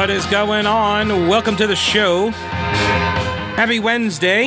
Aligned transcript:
What 0.00 0.08
is 0.08 0.24
going 0.24 0.64
on? 0.64 1.28
Welcome 1.28 1.56
to 1.56 1.66
the 1.66 1.76
show. 1.76 2.30
Happy 2.30 3.78
Wednesday. 3.80 4.44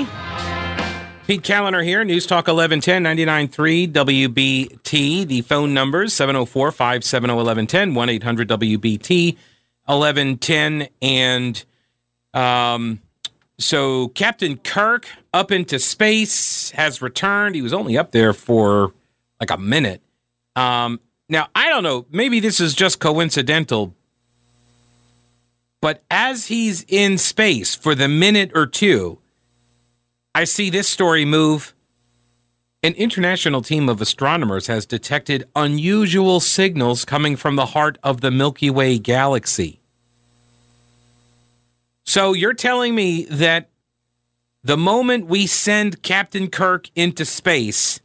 Pete 1.28 1.44
Kaliner 1.44 1.84
here, 1.84 2.04
News 2.04 2.26
Talk 2.26 2.48
1110 2.48 3.04
99.3 3.04 3.92
WBT. 3.92 5.28
The 5.28 5.42
phone 5.44 5.72
numbers 5.72 6.12
704 6.14 6.72
570 6.72 7.36
1110 7.36 7.94
1 7.94 8.10
800 8.10 8.50
WBT 8.50 9.38
1110. 9.86 10.88
And 11.04 11.64
um, 12.34 13.00
so 13.60 14.08
Captain 14.08 14.58
Kirk 14.58 15.08
up 15.36 15.52
into 15.52 15.78
space 15.78 16.72
has 16.72 17.00
returned. 17.00 17.54
He 17.54 17.62
was 17.62 17.74
only 17.74 17.96
up 17.96 18.12
there 18.12 18.34
for 18.34 18.92
like 19.40 19.52
a 19.52 19.58
minute. 19.58 20.02
Um, 20.56 21.00
now, 21.30 21.50
I 21.54 21.70
don't 21.70 21.84
know, 21.84 22.08
maybe 22.10 22.40
this 22.40 22.60
is 22.60 22.74
just 22.74 23.00
coincidental, 23.00 23.94
but 25.84 26.02
as 26.10 26.48
he's 26.48 26.86
in 26.88 27.18
space 27.18 27.76
for 27.76 27.94
the 27.94 28.08
minute 28.08 28.54
or 28.56 28.66
two, 28.66 29.20
I 30.34 30.46
see 30.46 30.70
this 30.70 30.88
story 30.88 31.26
move. 31.26 31.76
An 32.82 32.94
international 32.94 33.62
team 33.62 33.90
of 33.90 34.00
astronomers 34.00 34.68
has 34.68 34.86
detected 34.86 35.44
unusual 35.58 36.40
signals 36.40 37.04
coming 37.04 37.36
from 37.36 37.58
the 37.58 37.66
heart 37.66 37.98
of 38.02 38.22
the 38.22 38.32
Milky 38.32 38.70
Way 38.70 38.98
galaxy. 38.98 39.82
So 42.06 42.32
you're 42.32 42.54
telling 42.54 42.96
me 42.96 43.26
that 43.26 43.70
the 44.64 44.78
moment 44.78 45.26
we 45.26 45.48
send 45.48 46.02
Captain 46.02 46.48
Kirk 46.48 46.90
into 46.96 47.26
space, 47.26 48.00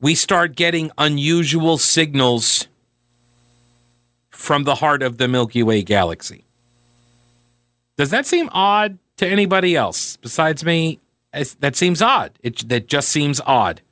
we 0.00 0.14
start 0.14 0.56
getting 0.56 0.90
unusual 0.96 1.76
signals 1.76 2.66
from 4.30 4.64
the 4.64 4.76
heart 4.76 5.02
of 5.02 5.18
the 5.18 5.28
Milky 5.28 5.62
Way 5.62 5.82
galaxy. 5.82 6.46
Does 8.00 8.08
that 8.08 8.24
seem 8.24 8.48
odd 8.52 8.98
to 9.18 9.26
anybody 9.28 9.76
else 9.76 10.16
besides 10.16 10.64
me? 10.64 11.00
That 11.58 11.76
seems 11.76 12.00
odd. 12.00 12.32
It 12.42 12.66
that 12.70 12.86
just 12.88 13.10
seems 13.10 13.42
odd. 13.44 13.82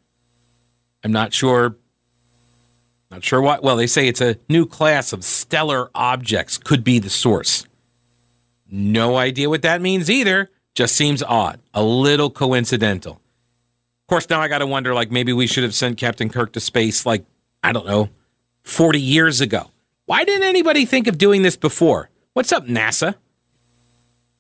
I'm 1.05 1.13
not 1.13 1.35
sure. 1.35 1.77
Not 3.11 3.23
sure 3.23 3.43
what. 3.43 3.63
Well, 3.63 3.77
they 3.77 3.87
say 3.87 4.09
it's 4.09 4.23
a 4.23 4.39
new 4.49 4.65
class 4.65 5.13
of 5.13 5.25
stellar 5.25 5.91
objects 5.95 6.57
could 6.57 6.85
be 6.85 6.99
the 6.99 7.11
source. 7.11 7.67
No 8.71 9.19
idea 9.19 9.51
what 9.51 9.61
that 9.61 9.83
means 9.83 10.09
either. 10.09 10.49
Just 10.75 10.97
seems 10.97 11.23
odd, 11.23 11.61
a 11.75 11.83
little 11.83 12.31
coincidental. 12.31 13.13
Of 13.13 14.07
course, 14.09 14.31
now 14.31 14.41
I 14.41 14.49
got 14.49 14.61
to 14.61 14.67
wonder 14.67 14.95
like 14.95 15.11
maybe 15.11 15.35
we 15.35 15.47
should 15.47 15.65
have 15.65 15.75
sent 15.75 15.99
Captain 15.99 16.31
Kirk 16.31 16.53
to 16.53 16.61
space 16.61 17.05
like, 17.05 17.27
I 17.63 17.73
don't 17.73 17.87
know, 17.87 18.09
40 18.63 19.03
years 19.03 19.43
ago. 19.43 19.71
Why 20.07 20.25
didn't 20.25 20.49
anybody 20.49 20.87
think 20.87 21.09
of 21.09 21.19
doing 21.19 21.43
this 21.43 21.57
before? 21.57 22.09
What's 22.33 22.53
up, 22.53 22.65
NASA? 22.65 23.17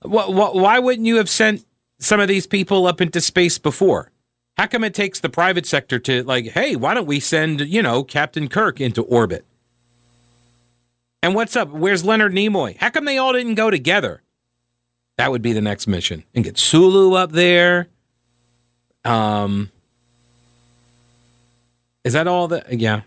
Why 0.02 0.78
wouldn't 0.78 1.06
you 1.06 1.16
have 1.16 1.28
sent 1.28 1.64
some 1.98 2.20
of 2.20 2.28
these 2.28 2.46
people 2.46 2.86
up 2.86 3.00
into 3.00 3.20
space 3.20 3.58
before? 3.58 4.10
How 4.56 4.66
come 4.66 4.84
it 4.84 4.94
takes 4.94 5.20
the 5.20 5.28
private 5.28 5.66
sector 5.66 5.98
to, 6.00 6.22
like, 6.24 6.46
hey, 6.46 6.76
why 6.76 6.94
don't 6.94 7.06
we 7.06 7.20
send, 7.20 7.60
you 7.60 7.82
know, 7.82 8.02
Captain 8.02 8.48
Kirk 8.48 8.80
into 8.80 9.02
orbit? 9.02 9.44
And 11.22 11.34
what's 11.34 11.56
up? 11.56 11.70
Where's 11.70 12.04
Leonard 12.04 12.32
Nimoy? 12.32 12.76
How 12.76 12.90
come 12.90 13.04
they 13.04 13.18
all 13.18 13.32
didn't 13.32 13.54
go 13.54 13.70
together? 13.70 14.22
That 15.16 15.30
would 15.30 15.42
be 15.42 15.52
the 15.52 15.60
next 15.60 15.86
mission. 15.86 16.24
And 16.34 16.44
get 16.44 16.58
Sulu 16.58 17.14
up 17.14 17.32
there. 17.32 17.88
Um, 19.04 19.70
is 22.04 22.12
that 22.12 22.28
all 22.28 22.48
that? 22.48 22.72
Yeah. 22.72 23.02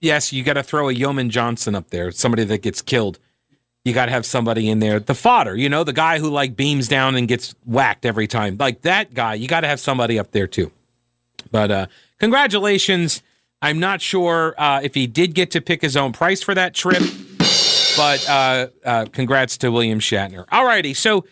Yes, 0.00 0.32
you 0.32 0.44
got 0.44 0.54
to 0.54 0.62
throw 0.62 0.88
a 0.88 0.92
Yeoman 0.92 1.30
Johnson 1.30 1.74
up 1.74 1.90
there, 1.90 2.10
somebody 2.12 2.44
that 2.44 2.62
gets 2.62 2.82
killed. 2.82 3.18
You 3.84 3.92
got 3.92 4.06
to 4.06 4.12
have 4.12 4.24
somebody 4.24 4.70
in 4.70 4.78
there. 4.78 4.98
The 4.98 5.14
fodder, 5.14 5.54
you 5.54 5.68
know, 5.68 5.84
the 5.84 5.92
guy 5.92 6.18
who 6.18 6.30
like 6.30 6.56
beams 6.56 6.88
down 6.88 7.16
and 7.16 7.28
gets 7.28 7.54
whacked 7.66 8.06
every 8.06 8.26
time. 8.26 8.56
Like 8.58 8.80
that 8.82 9.12
guy, 9.12 9.34
you 9.34 9.46
got 9.46 9.60
to 9.60 9.68
have 9.68 9.78
somebody 9.78 10.18
up 10.18 10.30
there 10.30 10.46
too. 10.46 10.72
But 11.50 11.70
uh, 11.70 11.86
congratulations. 12.18 13.22
I'm 13.60 13.78
not 13.78 14.00
sure 14.00 14.54
uh, 14.56 14.80
if 14.82 14.94
he 14.94 15.06
did 15.06 15.34
get 15.34 15.50
to 15.52 15.60
pick 15.60 15.82
his 15.82 15.96
own 15.96 16.12
price 16.12 16.42
for 16.42 16.54
that 16.54 16.74
trip. 16.74 17.02
But 17.96 18.28
uh, 18.28 18.68
uh, 18.84 19.06
congrats 19.12 19.58
to 19.58 19.70
William 19.70 20.00
Shatner. 20.00 20.46
All 20.50 20.64
righty. 20.64 20.94
So 20.94 21.26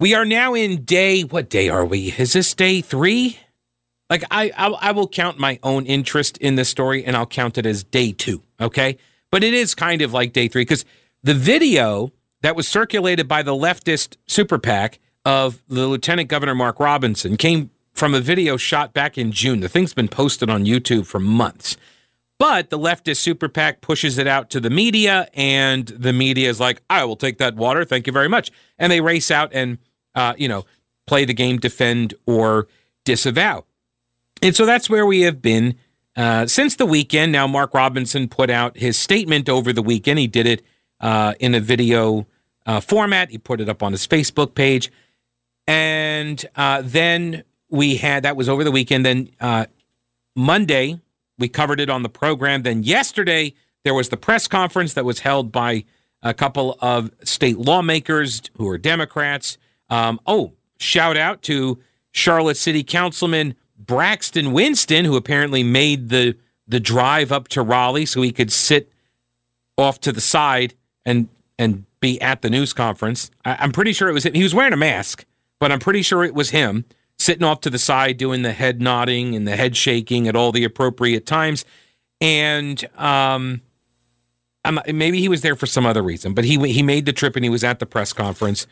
we 0.00 0.14
are 0.14 0.24
now 0.24 0.54
in 0.54 0.84
day, 0.84 1.22
what 1.22 1.48
day 1.48 1.68
are 1.68 1.84
we? 1.84 2.12
Is 2.16 2.32
this 2.32 2.54
day 2.54 2.80
three? 2.80 3.38
Like 4.08 4.24
I, 4.30 4.50
I, 4.56 4.68
I 4.68 4.92
will 4.92 5.08
count 5.08 5.38
my 5.38 5.58
own 5.62 5.84
interest 5.86 6.38
in 6.38 6.56
this 6.56 6.68
story 6.68 7.04
and 7.04 7.16
I'll 7.16 7.26
count 7.26 7.58
it 7.58 7.66
as 7.66 7.84
day 7.84 8.12
two. 8.12 8.42
Okay. 8.60 8.96
But 9.30 9.44
it 9.44 9.54
is 9.54 9.74
kind 9.74 10.02
of 10.02 10.12
like 10.12 10.32
day 10.32 10.48
three 10.48 10.62
because 10.62 10.84
the 11.22 11.34
video 11.34 12.12
that 12.42 12.56
was 12.56 12.68
circulated 12.68 13.26
by 13.26 13.42
the 13.42 13.52
leftist 13.52 14.16
super 14.26 14.58
PAC 14.58 14.98
of 15.24 15.62
the 15.68 15.86
Lieutenant 15.86 16.28
Governor 16.28 16.54
Mark 16.54 16.78
Robinson 16.78 17.36
came 17.36 17.70
from 17.92 18.14
a 18.14 18.20
video 18.20 18.56
shot 18.56 18.92
back 18.92 19.18
in 19.18 19.32
June. 19.32 19.60
The 19.60 19.68
thing's 19.68 19.94
been 19.94 20.08
posted 20.08 20.50
on 20.50 20.64
YouTube 20.64 21.06
for 21.06 21.18
months. 21.18 21.76
But 22.38 22.68
the 22.68 22.78
leftist 22.78 23.16
super 23.16 23.48
PAC 23.48 23.80
pushes 23.80 24.18
it 24.18 24.26
out 24.26 24.50
to 24.50 24.60
the 24.60 24.68
media, 24.68 25.28
and 25.32 25.86
the 25.88 26.12
media 26.12 26.50
is 26.50 26.60
like, 26.60 26.82
I 26.90 27.04
will 27.04 27.16
take 27.16 27.38
that 27.38 27.56
water. 27.56 27.84
Thank 27.84 28.06
you 28.06 28.12
very 28.12 28.28
much. 28.28 28.50
And 28.78 28.92
they 28.92 29.00
race 29.00 29.30
out 29.30 29.50
and, 29.54 29.78
uh, 30.14 30.34
you 30.36 30.46
know, 30.46 30.66
play 31.06 31.24
the 31.24 31.32
game, 31.32 31.58
defend 31.58 32.12
or 32.26 32.68
disavow. 33.04 33.64
And 34.42 34.54
so 34.54 34.66
that's 34.66 34.90
where 34.90 35.06
we 35.06 35.22
have 35.22 35.40
been 35.40 35.76
uh, 36.14 36.46
since 36.46 36.76
the 36.76 36.84
weekend. 36.84 37.32
Now, 37.32 37.46
Mark 37.46 37.72
Robinson 37.72 38.28
put 38.28 38.50
out 38.50 38.76
his 38.76 38.98
statement 38.98 39.48
over 39.48 39.72
the 39.72 39.82
weekend. 39.82 40.18
He 40.18 40.26
did 40.26 40.46
it 40.46 40.62
uh, 41.00 41.34
in 41.40 41.54
a 41.54 41.60
video 41.60 42.26
uh, 42.64 42.80
format, 42.80 43.30
he 43.30 43.38
put 43.38 43.60
it 43.60 43.68
up 43.68 43.82
on 43.82 43.92
his 43.92 44.06
Facebook 44.06 44.54
page. 44.54 44.90
And 45.66 46.44
uh, 46.54 46.82
then 46.84 47.44
we 47.70 47.96
had 47.96 48.22
that 48.22 48.36
was 48.36 48.48
over 48.48 48.64
the 48.64 48.70
weekend. 48.70 49.04
Then 49.04 49.30
uh, 49.40 49.66
Monday, 50.34 51.00
we 51.38 51.48
covered 51.48 51.80
it 51.80 51.90
on 51.90 52.02
the 52.02 52.08
program. 52.08 52.62
Then 52.62 52.82
yesterday, 52.82 53.54
there 53.84 53.94
was 53.94 54.08
the 54.08 54.16
press 54.16 54.48
conference 54.48 54.94
that 54.94 55.04
was 55.04 55.20
held 55.20 55.52
by 55.52 55.84
a 56.22 56.34
couple 56.34 56.76
of 56.80 57.10
state 57.24 57.58
lawmakers 57.58 58.42
who 58.56 58.68
are 58.68 58.78
Democrats. 58.78 59.58
Um, 59.90 60.20
oh, 60.26 60.54
shout 60.78 61.16
out 61.16 61.42
to 61.42 61.78
Charlotte 62.10 62.56
City 62.56 62.82
Councilman 62.82 63.54
Braxton 63.78 64.52
Winston, 64.52 65.04
who 65.04 65.16
apparently 65.16 65.62
made 65.62 66.08
the 66.08 66.36
the 66.68 66.80
drive 66.80 67.30
up 67.30 67.46
to 67.46 67.62
Raleigh 67.62 68.06
so 68.06 68.22
he 68.22 68.32
could 68.32 68.50
sit 68.50 68.90
off 69.78 70.00
to 70.00 70.10
the 70.10 70.20
side 70.20 70.74
and 71.06 71.28
and 71.58 71.86
be 72.00 72.20
at 72.20 72.42
the 72.42 72.50
news 72.50 72.74
conference. 72.74 73.30
I, 73.44 73.64
am 73.64 73.72
pretty 73.72 73.94
sure 73.94 74.08
it 74.08 74.12
was 74.12 74.26
him. 74.26 74.34
He 74.34 74.42
was 74.42 74.54
wearing 74.54 74.74
a 74.74 74.76
mask, 74.76 75.24
but 75.58 75.72
I'm 75.72 75.78
pretty 75.78 76.02
sure 76.02 76.22
it 76.22 76.34
was 76.34 76.50
him 76.50 76.84
sitting 77.18 77.44
off 77.44 77.60
to 77.62 77.70
the 77.70 77.78
side 77.78 78.18
doing 78.18 78.42
the 78.42 78.52
head 78.52 78.82
nodding 78.82 79.34
and 79.34 79.48
the 79.48 79.56
head 79.56 79.74
shaking 79.74 80.28
at 80.28 80.36
all 80.36 80.52
the 80.52 80.64
appropriate 80.64 81.24
times. 81.24 81.64
And 82.20 82.86
um, 82.98 83.62
maybe 84.92 85.20
he 85.20 85.28
was 85.28 85.40
there 85.40 85.56
for 85.56 85.66
some 85.66 85.86
other 85.86 86.02
reason, 86.02 86.34
but 86.34 86.44
he 86.44 86.58
he 86.70 86.82
made 86.82 87.06
the 87.06 87.12
trip 87.12 87.36
and 87.36 87.44
he 87.44 87.48
was 87.48 87.64
at 87.64 87.78
the 87.78 87.86
press 87.86 88.12
conference. 88.12 88.66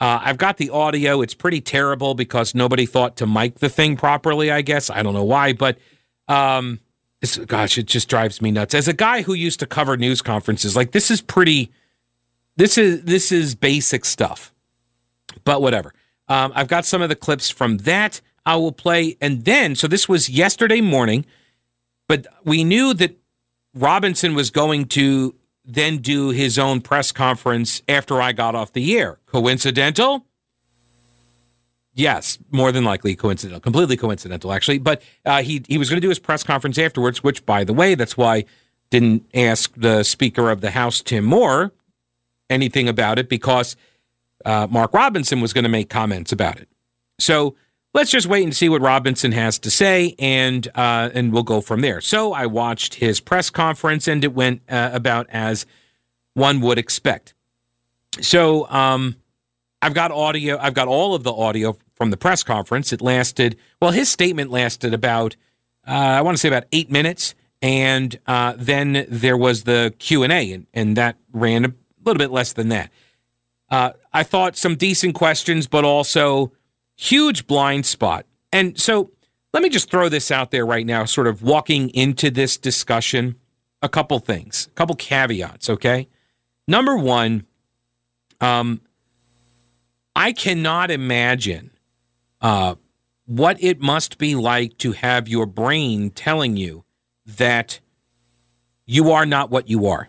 Uh, 0.00 0.20
I've 0.22 0.38
got 0.38 0.58
the 0.58 0.70
audio. 0.70 1.22
It's 1.22 1.34
pretty 1.34 1.60
terrible 1.60 2.14
because 2.14 2.54
nobody 2.54 2.86
thought 2.86 3.16
to 3.16 3.26
mic 3.26 3.58
the 3.58 3.68
thing 3.68 3.96
properly. 3.96 4.50
I 4.50 4.62
guess 4.62 4.90
I 4.90 5.02
don't 5.02 5.14
know 5.14 5.24
why, 5.24 5.52
but 5.52 5.78
um, 6.28 6.78
gosh, 7.46 7.78
it 7.78 7.86
just 7.86 8.08
drives 8.08 8.40
me 8.40 8.52
nuts. 8.52 8.74
As 8.74 8.86
a 8.86 8.92
guy 8.92 9.22
who 9.22 9.34
used 9.34 9.58
to 9.60 9.66
cover 9.66 9.96
news 9.96 10.22
conferences, 10.22 10.76
like 10.76 10.92
this 10.92 11.10
is 11.10 11.20
pretty. 11.20 11.72
This 12.58 12.76
is 12.76 13.04
this 13.04 13.30
is 13.30 13.54
basic 13.54 14.04
stuff, 14.04 14.52
but 15.44 15.62
whatever. 15.62 15.94
Um, 16.28 16.52
I've 16.56 16.68
got 16.68 16.84
some 16.84 17.00
of 17.00 17.08
the 17.08 17.16
clips 17.16 17.48
from 17.48 17.78
that 17.78 18.20
I 18.44 18.56
will 18.56 18.72
play. 18.72 19.16
And 19.20 19.44
then, 19.44 19.76
so 19.76 19.86
this 19.86 20.08
was 20.08 20.28
yesterday 20.28 20.80
morning, 20.80 21.24
but 22.08 22.26
we 22.44 22.64
knew 22.64 22.94
that 22.94 23.16
Robinson 23.74 24.34
was 24.34 24.50
going 24.50 24.86
to 24.86 25.36
then 25.64 25.98
do 25.98 26.30
his 26.30 26.58
own 26.58 26.80
press 26.80 27.12
conference 27.12 27.80
after 27.86 28.20
I 28.20 28.32
got 28.32 28.56
off 28.56 28.72
the 28.72 28.98
air. 28.98 29.18
Coincidental? 29.26 30.26
Yes, 31.94 32.38
more 32.50 32.72
than 32.72 32.84
likely 32.84 33.14
coincidental, 33.14 33.60
completely 33.60 33.96
coincidental, 33.96 34.52
actually. 34.52 34.78
But 34.78 35.00
uh, 35.24 35.42
he 35.42 35.62
he 35.68 35.78
was 35.78 35.88
going 35.88 35.98
to 35.98 36.04
do 36.04 36.08
his 36.08 36.18
press 36.18 36.42
conference 36.42 36.76
afterwards, 36.76 37.22
which, 37.22 37.46
by 37.46 37.62
the 37.62 37.72
way, 37.72 37.94
that's 37.94 38.16
why 38.16 38.36
I 38.36 38.44
didn't 38.90 39.26
ask 39.32 39.72
the 39.76 40.02
Speaker 40.02 40.50
of 40.50 40.60
the 40.60 40.72
House, 40.72 41.02
Tim 41.02 41.24
Moore, 41.24 41.72
anything 42.50 42.88
about 42.88 43.18
it 43.18 43.28
because 43.28 43.76
uh, 44.44 44.66
Mark 44.70 44.92
Robinson 44.94 45.40
was 45.40 45.52
going 45.52 45.64
to 45.64 45.68
make 45.68 45.90
comments 45.90 46.32
about 46.32 46.58
it. 46.58 46.68
So 47.18 47.56
let's 47.94 48.10
just 48.10 48.26
wait 48.26 48.44
and 48.44 48.54
see 48.54 48.68
what 48.68 48.80
Robinson 48.80 49.32
has 49.32 49.58
to 49.60 49.70
say, 49.70 50.14
and 50.18 50.66
uh, 50.74 51.10
and 51.14 51.32
we'll 51.32 51.42
go 51.42 51.60
from 51.60 51.80
there. 51.80 52.00
So 52.00 52.32
I 52.32 52.46
watched 52.46 52.94
his 52.94 53.20
press 53.20 53.50
conference, 53.50 54.08
and 54.08 54.22
it 54.24 54.32
went 54.34 54.62
uh, 54.68 54.90
about 54.92 55.26
as 55.30 55.66
one 56.34 56.60
would 56.60 56.78
expect. 56.78 57.34
So 58.20 58.68
um, 58.70 59.16
I've 59.82 59.94
got 59.94 60.10
audio. 60.10 60.58
I've 60.58 60.74
got 60.74 60.88
all 60.88 61.14
of 61.14 61.24
the 61.24 61.32
audio 61.32 61.76
from 61.94 62.10
the 62.10 62.16
press 62.16 62.42
conference. 62.42 62.92
It 62.92 63.00
lasted 63.00 63.56
well. 63.80 63.90
His 63.90 64.08
statement 64.08 64.50
lasted 64.50 64.94
about 64.94 65.36
uh, 65.86 65.90
I 65.90 66.20
want 66.22 66.36
to 66.36 66.40
say 66.40 66.48
about 66.48 66.64
eight 66.72 66.90
minutes, 66.90 67.34
and 67.60 68.18
uh, 68.26 68.54
then 68.56 69.06
there 69.08 69.36
was 69.36 69.64
the 69.64 69.94
Q 69.98 70.22
and 70.22 70.32
A, 70.32 70.62
and 70.74 70.96
that 70.96 71.16
ran 71.32 71.74
little 72.08 72.18
bit 72.18 72.32
less 72.32 72.52
than 72.52 72.68
that. 72.68 72.90
Uh, 73.70 73.92
I 74.12 74.22
thought 74.22 74.56
some 74.56 74.76
decent 74.76 75.14
questions, 75.14 75.66
but 75.66 75.84
also 75.84 76.52
huge 76.96 77.46
blind 77.46 77.86
spot. 77.86 78.26
And 78.52 78.78
so 78.78 79.12
let 79.52 79.62
me 79.62 79.68
just 79.68 79.90
throw 79.90 80.08
this 80.08 80.30
out 80.30 80.50
there 80.50 80.66
right 80.66 80.86
now, 80.86 81.04
sort 81.04 81.26
of 81.26 81.42
walking 81.42 81.90
into 81.90 82.30
this 82.30 82.56
discussion. 82.56 83.36
A 83.80 83.88
couple 83.88 84.18
things, 84.18 84.66
a 84.66 84.74
couple 84.74 84.96
caveats, 84.96 85.70
okay? 85.70 86.08
Number 86.66 86.96
one, 86.96 87.46
um, 88.40 88.80
I 90.16 90.32
cannot 90.32 90.90
imagine 90.90 91.70
uh, 92.40 92.74
what 93.24 93.62
it 93.62 93.80
must 93.80 94.18
be 94.18 94.34
like 94.34 94.78
to 94.78 94.92
have 94.92 95.28
your 95.28 95.46
brain 95.46 96.10
telling 96.10 96.56
you 96.56 96.84
that 97.24 97.78
you 98.84 99.12
are 99.12 99.26
not 99.26 99.48
what 99.50 99.68
you 99.68 99.86
are. 99.86 100.08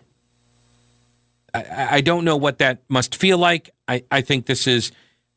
I, 1.54 1.88
I 1.96 2.00
don't 2.00 2.24
know 2.24 2.36
what 2.36 2.58
that 2.58 2.82
must 2.88 3.14
feel 3.14 3.38
like. 3.38 3.70
I, 3.88 4.04
I 4.10 4.20
think 4.20 4.46
this 4.46 4.66
is 4.66 4.92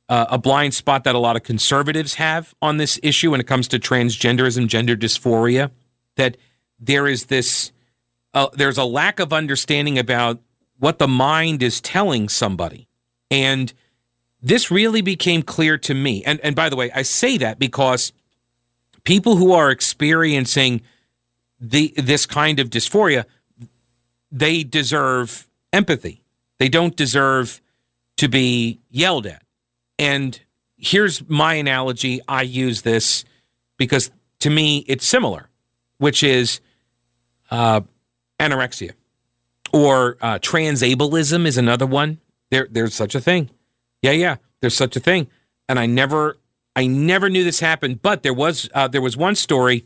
uh, 0.09 0.25
a 0.29 0.37
blind 0.37 0.73
spot 0.73 1.03
that 1.05 1.15
a 1.15 1.19
lot 1.19 1.35
of 1.35 1.43
conservatives 1.43 2.15
have 2.15 2.53
on 2.61 2.77
this 2.77 2.99
issue 3.01 3.31
when 3.31 3.39
it 3.39 3.47
comes 3.47 3.67
to 3.69 3.79
transgenderism, 3.79 4.67
gender 4.67 4.95
dysphoria. 4.95 5.71
That 6.15 6.37
there 6.79 7.07
is 7.07 7.25
this, 7.25 7.71
uh, 8.33 8.47
there's 8.53 8.77
a 8.77 8.83
lack 8.85 9.19
of 9.19 9.33
understanding 9.33 9.97
about 9.97 10.39
what 10.77 10.99
the 10.99 11.07
mind 11.07 11.63
is 11.63 11.79
telling 11.79 12.29
somebody, 12.29 12.87
and 13.31 13.73
this 14.41 14.69
really 14.69 15.01
became 15.01 15.41
clear 15.41 15.77
to 15.77 15.93
me. 15.93 16.23
And 16.25 16.39
and 16.41 16.55
by 16.55 16.69
the 16.69 16.75
way, 16.75 16.91
I 16.91 17.03
say 17.03 17.37
that 17.37 17.57
because 17.57 18.11
people 19.03 19.37
who 19.37 19.53
are 19.53 19.71
experiencing 19.71 20.81
the 21.59 21.93
this 21.95 22.25
kind 22.25 22.59
of 22.59 22.69
dysphoria, 22.69 23.25
they 24.31 24.63
deserve 24.63 25.47
empathy. 25.73 26.23
They 26.59 26.69
don't 26.69 26.95
deserve 26.95 27.61
to 28.17 28.29
be 28.29 28.79
yelled 28.89 29.25
at. 29.25 29.43
And 29.99 30.39
here's 30.77 31.27
my 31.27 31.55
analogy. 31.55 32.21
I 32.27 32.43
use 32.43 32.83
this 32.83 33.25
because 33.77 34.11
to 34.39 34.49
me 34.49 34.85
it's 34.87 35.05
similar, 35.05 35.49
which 35.97 36.23
is 36.23 36.61
uh, 37.51 37.81
anorexia 38.39 38.91
or 39.73 40.17
uh, 40.21 40.39
transableism 40.39 41.45
is 41.45 41.57
another 41.57 41.85
one. 41.85 42.19
There, 42.51 42.67
there's 42.69 42.93
such 42.93 43.15
a 43.15 43.19
thing. 43.19 43.49
Yeah, 44.01 44.11
yeah, 44.11 44.35
there's 44.61 44.75
such 44.75 44.95
a 44.95 44.99
thing. 44.99 45.27
And 45.67 45.79
I 45.79 45.87
never, 45.87 46.37
I 46.75 46.85
never 46.87 47.29
knew 47.29 47.43
this 47.43 47.59
happened. 47.59 48.01
But 48.01 48.21
there 48.21 48.33
was, 48.33 48.69
uh, 48.73 48.87
there 48.87 49.01
was 49.01 49.17
one 49.17 49.35
story. 49.35 49.85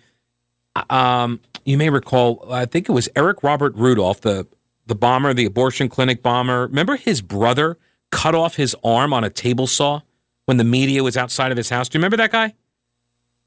Um, 0.89 1.39
you 1.65 1.77
may 1.77 1.89
recall. 1.89 2.45
I 2.51 2.65
think 2.65 2.89
it 2.89 2.91
was 2.91 3.09
Eric 3.15 3.43
Robert 3.43 3.73
Rudolph, 3.75 4.21
the 4.21 4.47
the 4.87 4.95
bomber, 4.95 5.33
the 5.33 5.45
abortion 5.45 5.89
clinic 5.89 6.23
bomber. 6.23 6.67
Remember 6.67 6.95
his 6.95 7.21
brother 7.21 7.77
cut 8.11 8.33
off 8.33 8.55
his 8.55 8.75
arm 8.83 9.13
on 9.13 9.23
a 9.23 9.29
table 9.29 9.67
saw 9.67 10.01
when 10.45 10.57
the 10.57 10.63
media 10.63 11.03
was 11.03 11.17
outside 11.17 11.51
of 11.51 11.57
his 11.57 11.69
house. 11.69 11.89
Do 11.89 11.97
you 11.97 11.99
remember 11.99 12.17
that 12.17 12.31
guy? 12.31 12.45
I 12.45 12.53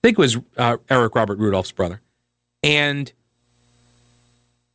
think 0.02 0.18
it 0.18 0.20
was 0.20 0.38
uh, 0.56 0.76
Eric 0.88 1.14
Robert 1.14 1.38
Rudolph's 1.38 1.72
brother. 1.72 2.00
And 2.62 3.12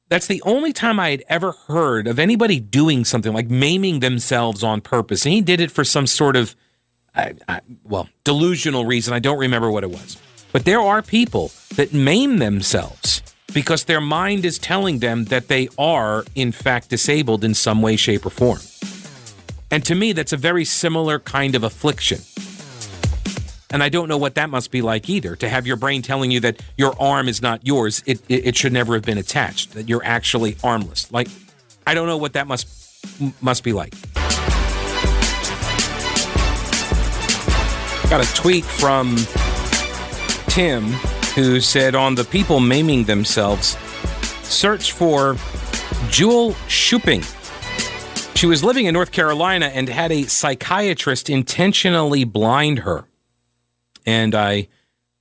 that's 0.10 0.28
the 0.28 0.42
only 0.44 0.74
time 0.74 1.00
I 1.00 1.10
had 1.12 1.24
ever 1.30 1.52
heard 1.68 2.08
of 2.08 2.20
anybody 2.20 2.60
doing 2.60 3.06
something 3.06 3.34
like 3.34 3.50
maiming 3.50 4.00
themselves 4.00 4.64
on 4.64 4.82
purpose. 4.82 5.26
And 5.26 5.34
he 5.34 5.42
did 5.42 5.60
it 5.60 5.72
for 5.72 5.84
some 5.84 6.08
sort 6.08 6.36
of, 6.36 6.56
I, 7.16 7.34
I, 7.48 7.62
well, 7.84 8.10
delusional 8.24 8.86
reason. 8.86 9.14
I 9.14 9.20
don't 9.20 9.40
remember 9.40 9.72
what 9.72 9.84
it 9.84 9.90
was. 9.90 10.18
But 10.52 10.66
there 10.66 10.80
are 10.80 11.02
people 11.02 11.52
that 11.76 11.94
maim 11.94 12.38
themselves 12.38 13.15
because 13.56 13.86
their 13.86 14.02
mind 14.02 14.44
is 14.44 14.60
telling 14.60 15.00
them 15.00 15.24
that 15.26 15.48
they 15.48 15.70
are, 15.78 16.26
in 16.36 16.52
fact, 16.52 16.90
disabled 16.90 17.42
in 17.42 17.54
some 17.54 17.82
way, 17.82 17.96
shape, 17.96 18.26
or 18.26 18.30
form. 18.30 18.60
And 19.72 19.84
to 19.86 19.96
me, 19.96 20.12
that's 20.12 20.34
a 20.34 20.38
very 20.38 20.66
similar 20.66 21.20
kind 21.20 21.56
of 21.56 21.64
affliction. 21.64 22.20
And 23.72 23.82
I 23.82 23.88
don't 23.88 24.10
know 24.10 24.18
what 24.18 24.36
that 24.36 24.50
must 24.50 24.72
be 24.72 24.82
like 24.82 25.10
either 25.10 25.38
to 25.38 25.48
have 25.48 25.66
your 25.66 25.78
brain 25.78 26.02
telling 26.02 26.32
you 26.32 26.42
that 26.42 26.62
your 26.78 27.02
arm 27.02 27.30
is 27.30 27.42
not 27.42 27.66
yours. 27.66 28.04
It, 28.06 28.20
it, 28.28 28.48
it 28.48 28.56
should 28.58 28.74
never 28.74 28.94
have 28.94 29.04
been 29.04 29.18
attached, 29.18 29.72
that 29.72 29.88
you're 29.88 30.04
actually 30.04 30.58
armless. 30.62 31.10
Like, 31.14 31.30
I 31.88 31.94
don't 31.94 32.08
know 32.08 32.18
what 32.18 32.34
that 32.34 32.48
must, 32.48 32.68
must 33.42 33.64
be 33.64 33.72
like. 33.72 33.94
Got 38.10 38.22
a 38.22 38.36
tweet 38.36 38.66
from 38.66 39.16
Tim 40.48 40.94
who 41.36 41.60
said 41.60 41.96
on 41.96 42.16
the 42.16 42.24
people 42.24 42.62
maiming 42.62 43.04
themselves, 43.04 43.78
search 44.44 44.94
for 44.94 45.36
Jewel 46.10 46.54
Shuping. 46.70 47.24
She 48.36 48.48
was 48.48 48.64
living 48.64 48.86
in 48.86 48.94
North 48.94 49.12
Carolina 49.12 49.68
and 49.68 49.90
had 49.90 50.12
a 50.12 50.24
psychiatrist 50.24 51.30
intentionally 51.30 52.24
blind 52.24 52.80
her. 52.80 53.08
And 54.06 54.34
I, 54.34 54.70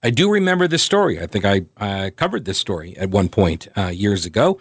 I 0.02 0.10
do 0.10 0.30
remember 0.30 0.68
this 0.68 0.82
story. 0.82 1.20
I 1.20 1.26
think 1.26 1.44
I, 1.44 2.10
covered 2.10 2.44
this 2.44 2.58
story 2.58 2.96
at 2.96 3.10
one 3.10 3.28
point 3.28 3.68
uh, 3.76 3.86
years 3.88 4.24
ago. 4.24 4.60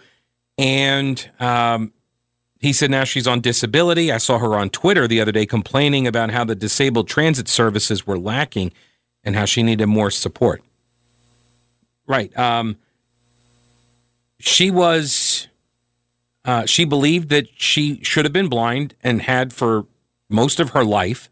And 0.58 1.28
um, 1.38 1.92
he 2.58 2.72
said 2.72 2.90
now 2.90 3.04
she's 3.04 3.26
on 3.26 3.40
disability. 3.40 4.10
I 4.10 4.18
saw 4.18 4.38
her 4.38 4.56
on 4.56 4.70
Twitter 4.70 5.06
the 5.06 5.20
other 5.20 5.32
day 5.32 5.46
complaining 5.46 6.06
about 6.06 6.30
how 6.30 6.44
the 6.44 6.54
disabled 6.54 7.06
transit 7.08 7.46
services 7.46 8.06
were 8.06 8.18
lacking 8.18 8.72
and 9.22 9.36
how 9.36 9.44
she 9.44 9.62
needed 9.62 9.86
more 9.86 10.10
support. 10.10 10.62
Right. 12.06 12.36
Um, 12.38 12.76
she 14.38 14.70
was. 14.70 15.48
Uh, 16.44 16.66
she 16.66 16.84
believed 16.84 17.30
that 17.30 17.46
she 17.56 18.02
should 18.04 18.26
have 18.26 18.32
been 18.32 18.48
blind 18.48 18.94
and 19.02 19.22
had 19.22 19.52
for 19.52 19.86
most 20.28 20.60
of 20.60 20.70
her 20.70 20.84
life. 20.84 21.30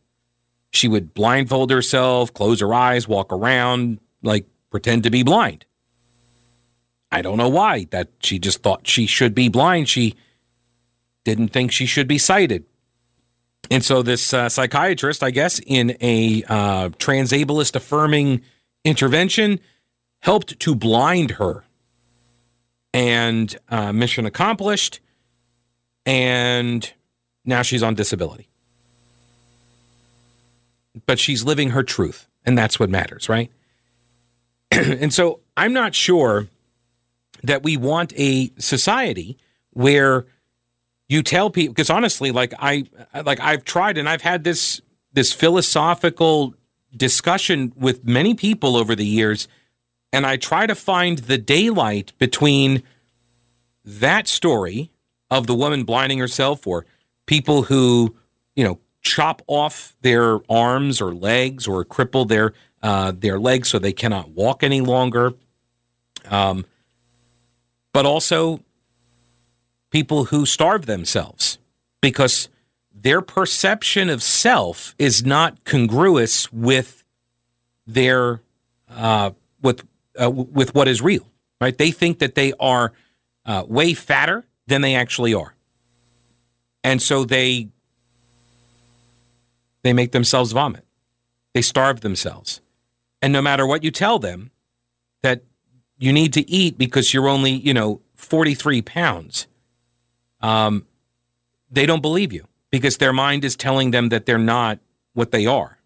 She 0.71 0.89
would 0.89 1.13
blindfold 1.13 1.71
herself, 1.71 2.33
close 2.33 2.61
her 2.61 2.73
eyes, 2.73 3.07
walk 3.07 3.31
around, 3.31 3.99
like 4.23 4.47
pretend 4.71 5.03
to 5.03 5.11
be 5.11 5.23
blind. 5.23 5.67
I 7.11 7.21
don't 7.21 7.37
know 7.37 7.51
why. 7.51 7.87
That 7.91 8.09
she 8.21 8.39
just 8.39 8.63
thought 8.63 8.87
she 8.87 9.07
should 9.07 9.35
be 9.35 9.51
blind. 9.51 9.91
She 9.91 10.15
didn't 11.25 11.49
think 11.49 11.73
she 11.73 11.85
should 11.85 12.09
be 12.09 12.19
sighted. 12.19 12.65
And 13.71 13.85
so 13.85 14.03
this 14.03 14.35
uh, 14.35 14.49
psychiatrist, 14.49 15.23
I 15.23 15.31
guess, 15.31 15.61
in 15.67 15.97
a 16.01 16.43
uh, 16.49 16.89
transableist 16.91 17.77
affirming 17.77 18.43
intervention, 18.85 19.61
helped 20.23 20.59
to 20.61 20.75
blind 20.75 21.33
her. 21.33 21.65
And 22.95 23.57
uh, 23.69 23.93
mission 23.93 24.27
accomplished. 24.27 25.01
And 26.05 26.93
now 27.45 27.63
she's 27.63 27.83
on 27.83 27.95
disability. 27.95 28.49
But 31.07 31.19
she's 31.19 31.45
living 31.45 31.71
her 31.71 31.83
truth. 31.83 32.29
And 32.45 32.59
that's 32.59 32.79
what 32.79 32.91
matters, 32.91 33.29
right? 33.29 33.51
and 34.71 35.13
so 35.13 35.41
I'm 35.57 35.73
not 35.73 35.95
sure 35.95 36.49
that 37.43 37.63
we 37.63 37.77
want 37.77 38.13
a 38.17 38.51
society 38.59 39.37
where 39.71 40.27
you 41.09 41.23
tell 41.23 41.51
people 41.51 41.73
because 41.75 41.91
honestly 41.91 42.31
like 42.31 42.55
i 42.59 42.85
like 43.25 43.41
i've 43.41 43.65
tried 43.65 43.99
and 43.99 44.09
i've 44.09 44.23
had 44.23 44.45
this 44.45 44.81
this 45.13 45.33
philosophical 45.33 46.55
discussion 46.97 47.73
with 47.77 48.05
many 48.05 48.35
people 48.35 48.77
over 48.77 48.95
the 48.95 49.05
years 49.05 49.49
and 50.13 50.27
I 50.27 50.37
try 50.37 50.67
to 50.67 50.75
find 50.75 51.19
the 51.19 51.39
daylight 51.39 52.13
between 52.19 52.83
that 53.85 54.29
story 54.29 54.91
of 55.31 55.47
the 55.47 55.55
woman 55.55 55.85
blinding 55.85 56.19
herself 56.19 56.67
or 56.67 56.85
people 57.27 57.63
who, 57.65 58.15
you 58.55 58.65
know, 58.65 58.79
chop 59.01 59.43
off 59.47 59.97
their 60.03 60.41
arms 60.51 61.01
or 61.01 61.15
legs 61.15 61.67
or 61.67 61.85
cripple 61.85 62.29
their 62.29 62.53
uh, 62.83 63.13
their 63.13 63.39
legs 63.39 63.69
so 63.69 63.79
they 63.79 63.93
cannot 63.93 64.31
walk 64.31 64.63
any 64.63 64.81
longer. 64.81 65.35
Um, 66.29 66.65
but 67.93 68.07
also 68.07 68.61
people 69.91 70.27
who 70.27 70.47
starve 70.47 70.87
themselves 70.87 71.59
because 72.01 72.49
their 72.93 73.21
perception 73.21 74.09
of 74.09 74.23
self 74.23 74.95
is 74.99 75.25
not 75.25 75.65
congruous 75.65 76.53
with 76.53 77.05
their 77.87 78.41
uh, 78.91 79.31
with 79.61 79.85
uh, 80.21 80.31
with 80.31 80.75
what 80.75 80.89
is 80.89 81.01
real, 81.01 81.27
right? 81.61 81.77
They 81.77 81.91
think 81.91 82.19
that 82.19 82.35
they 82.35 82.53
are 82.59 82.93
uh, 83.45 83.65
way 83.67 83.95
fatter 83.95 84.45
than 84.67 84.83
they 84.83 84.95
actually 84.95 85.35
are, 85.35 85.55
and 86.85 87.01
so 87.01 87.25
they 87.25 87.69
they 89.83 89.93
make 89.93 90.13
themselves 90.13 90.53
vomit. 90.53 90.85
They 91.55 91.63
starve 91.63 92.01
themselves, 92.01 92.61
and 93.21 93.33
no 93.33 93.43
matter 93.43 93.67
what 93.67 93.85
you 93.85 93.91
tell 93.91 94.19
them, 94.19 94.51
that 95.23 95.43
you 95.99 96.13
need 96.13 96.33
to 96.35 96.49
eat 96.51 96.79
because 96.79 97.13
you're 97.13 97.29
only 97.29 97.53
you 97.53 97.75
know 97.75 98.01
43 98.17 98.83
pounds, 98.83 99.47
um, 100.41 100.87
they 101.71 101.87
don't 101.87 102.03
believe 102.03 102.33
you 102.33 102.47
because 102.71 102.99
their 102.99 103.13
mind 103.13 103.45
is 103.45 103.57
telling 103.57 103.91
them 103.91 104.09
that 104.09 104.27
they're 104.27 104.39
not 104.39 104.79
what 105.13 105.31
they 105.31 105.47
are. 105.47 105.79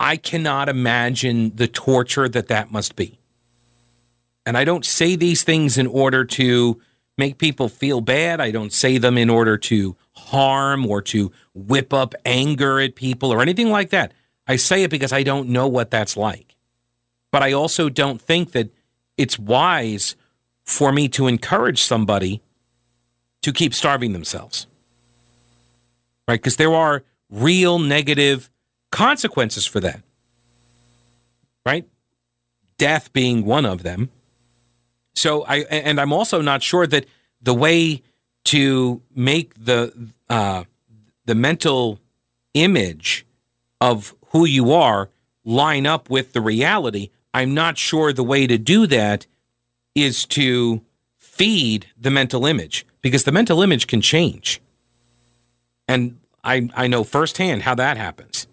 I 0.00 0.16
cannot 0.16 0.70
imagine 0.70 1.54
the 1.54 1.68
torture 1.68 2.26
that 2.26 2.48
that 2.48 2.72
must 2.72 2.96
be. 2.96 3.20
And 4.46 4.56
I 4.56 4.64
don't 4.64 4.86
say 4.86 5.14
these 5.14 5.44
things 5.44 5.76
in 5.76 5.86
order 5.86 6.24
to 6.24 6.80
make 7.18 7.36
people 7.36 7.68
feel 7.68 8.00
bad. 8.00 8.40
I 8.40 8.50
don't 8.50 8.72
say 8.72 8.96
them 8.96 9.18
in 9.18 9.28
order 9.28 9.58
to 9.58 9.96
harm 10.12 10.86
or 10.86 11.02
to 11.02 11.30
whip 11.54 11.92
up 11.92 12.14
anger 12.24 12.80
at 12.80 12.94
people 12.94 13.30
or 13.30 13.42
anything 13.42 13.70
like 13.70 13.90
that. 13.90 14.14
I 14.46 14.56
say 14.56 14.82
it 14.82 14.90
because 14.90 15.12
I 15.12 15.22
don't 15.22 15.50
know 15.50 15.68
what 15.68 15.90
that's 15.90 16.16
like. 16.16 16.56
But 17.30 17.42
I 17.42 17.52
also 17.52 17.90
don't 17.90 18.20
think 18.20 18.52
that 18.52 18.70
it's 19.18 19.38
wise 19.38 20.16
for 20.64 20.92
me 20.92 21.08
to 21.10 21.26
encourage 21.26 21.82
somebody 21.82 22.42
to 23.42 23.52
keep 23.52 23.74
starving 23.74 24.14
themselves. 24.14 24.66
Right? 26.26 26.40
Because 26.40 26.56
there 26.56 26.72
are 26.72 27.04
real 27.28 27.78
negative 27.78 28.50
consequences 28.90 29.66
for 29.66 29.80
that. 29.80 30.02
Right? 31.64 31.86
Death 32.78 33.12
being 33.12 33.44
one 33.44 33.66
of 33.66 33.82
them. 33.82 34.10
So 35.14 35.44
I 35.44 35.58
and 35.70 36.00
I'm 36.00 36.12
also 36.12 36.40
not 36.40 36.62
sure 36.62 36.86
that 36.86 37.06
the 37.42 37.54
way 37.54 38.02
to 38.44 39.02
make 39.14 39.52
the 39.62 39.92
uh, 40.28 40.64
the 41.26 41.34
mental 41.34 42.00
image 42.54 43.26
of 43.80 44.14
who 44.28 44.44
you 44.44 44.72
are 44.72 45.10
line 45.44 45.86
up 45.86 46.10
with 46.10 46.32
the 46.32 46.40
reality. 46.40 47.10
I'm 47.32 47.54
not 47.54 47.78
sure 47.78 48.12
the 48.12 48.24
way 48.24 48.46
to 48.46 48.58
do 48.58 48.86
that 48.86 49.26
is 49.94 50.24
to 50.26 50.82
feed 51.16 51.86
the 51.98 52.10
mental 52.10 52.46
image 52.46 52.86
because 53.02 53.24
the 53.24 53.32
mental 53.32 53.62
image 53.62 53.86
can 53.86 54.00
change. 54.00 54.60
And 55.86 56.18
I, 56.44 56.68
I 56.74 56.86
know 56.86 57.04
firsthand 57.04 57.62
how 57.62 57.74
that 57.76 57.96
happens. 57.96 58.46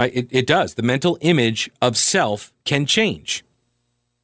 It, 0.00 0.28
it 0.30 0.46
does. 0.46 0.74
The 0.74 0.82
mental 0.82 1.16
image 1.20 1.70
of 1.80 1.96
self 1.96 2.52
can 2.64 2.84
change. 2.86 3.44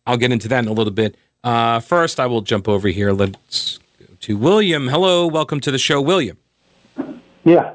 I'll 0.07 0.17
get 0.17 0.33
into 0.33 0.49
that 0.49 0.65
in 0.65 0.69
a 0.69 0.73
little 0.73 0.93
bit. 0.93 1.17
Uh, 1.45 1.79
first, 1.81 2.19
I 2.19 2.27
will 2.27 2.43
jump 2.43 2.69
over 2.69 2.89
here. 2.89 3.13
Let's 3.13 3.79
go 3.99 4.07
to 4.21 4.37
William. 4.37 4.89
Hello. 4.89 5.27
Welcome 5.27 5.61
to 5.61 5.71
the 5.71 5.79
show, 5.79 6.01
William. 6.01 6.39
Yeah. 7.45 7.75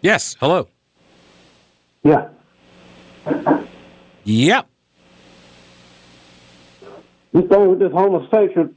Yes. 0.00 0.36
Hello. 0.40 0.66
Yeah. 2.02 2.28
Yep. 4.24 4.66
This 7.32 7.44
thing 7.48 7.68
with 7.70 7.78
this 7.80 7.92
homosexual, 7.92 8.70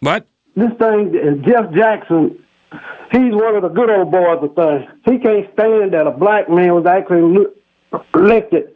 What? 0.00 0.26
this 0.54 0.70
thing, 0.78 1.14
and 1.20 1.44
Jeff 1.44 1.70
Jackson, 1.72 2.38
he's 3.10 3.32
one 3.34 3.56
of 3.56 3.62
the 3.62 3.68
good 3.68 3.90
old 3.90 4.10
boys 4.10 4.38
of 4.42 4.54
things. 4.54 4.84
He 5.04 5.18
can't 5.18 5.52
stand 5.52 5.92
that 5.92 6.06
a 6.06 6.12
black 6.12 6.48
man 6.48 6.74
was 6.74 6.86
actually 6.86 7.46
elected 8.14 8.74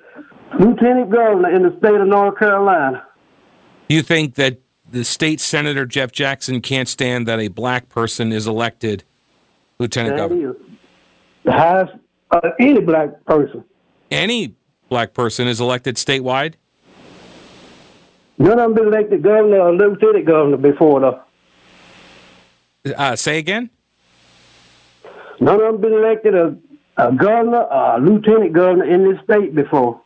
lieutenant 0.59 1.11
governor 1.11 1.51
in 1.55 1.63
the 1.63 1.77
state 1.79 1.95
of 1.95 2.07
North 2.07 2.39
Carolina. 2.39 3.07
You 3.89 4.03
think 4.03 4.35
that 4.37 4.59
the 4.91 5.05
state 5.05 5.41
senator 5.41 5.87
Jeff 5.87 6.13
Jackson 6.13 6.61
can't 6.61 6.89
stand 6.89 7.27
that 7.27 7.41
a 7.41 7.49
black 7.49 7.89
person 7.89 8.33
is 8.33 8.47
elected 8.47 9.05
lieutenant 9.79 10.17
That 10.17 10.23
governor? 10.23 10.51
is 10.51 10.57
the 11.45 11.53
highest 11.53 11.93
uh, 12.31 12.41
any 12.59 12.81
black 12.81 13.25
person. 13.25 13.65
Any 14.11 14.55
black 14.89 15.15
person 15.15 15.49
is 15.49 15.61
elected 15.61 15.97
statewide? 15.97 16.55
None 18.39 18.59
of 18.59 18.59
them 18.59 18.75
been 18.75 18.87
elected 18.87 19.23
governor 19.23 19.61
or 19.61 19.75
lieutenant 19.75 20.27
governor 20.27 20.57
before, 20.57 21.01
though. 21.01 21.21
Uh, 22.97 23.15
say 23.15 23.39
again? 23.39 23.71
None 25.41 25.55
of 25.55 25.61
them 25.61 25.81
been 25.81 25.93
elected 25.93 26.35
a, 26.35 26.57
a 27.09 27.13
governor 27.13 27.67
a 27.71 27.99
lieutenant 28.01 28.53
governor 28.53 28.85
in 28.85 29.11
this 29.11 29.23
state 29.25 29.55
before. 29.55 30.01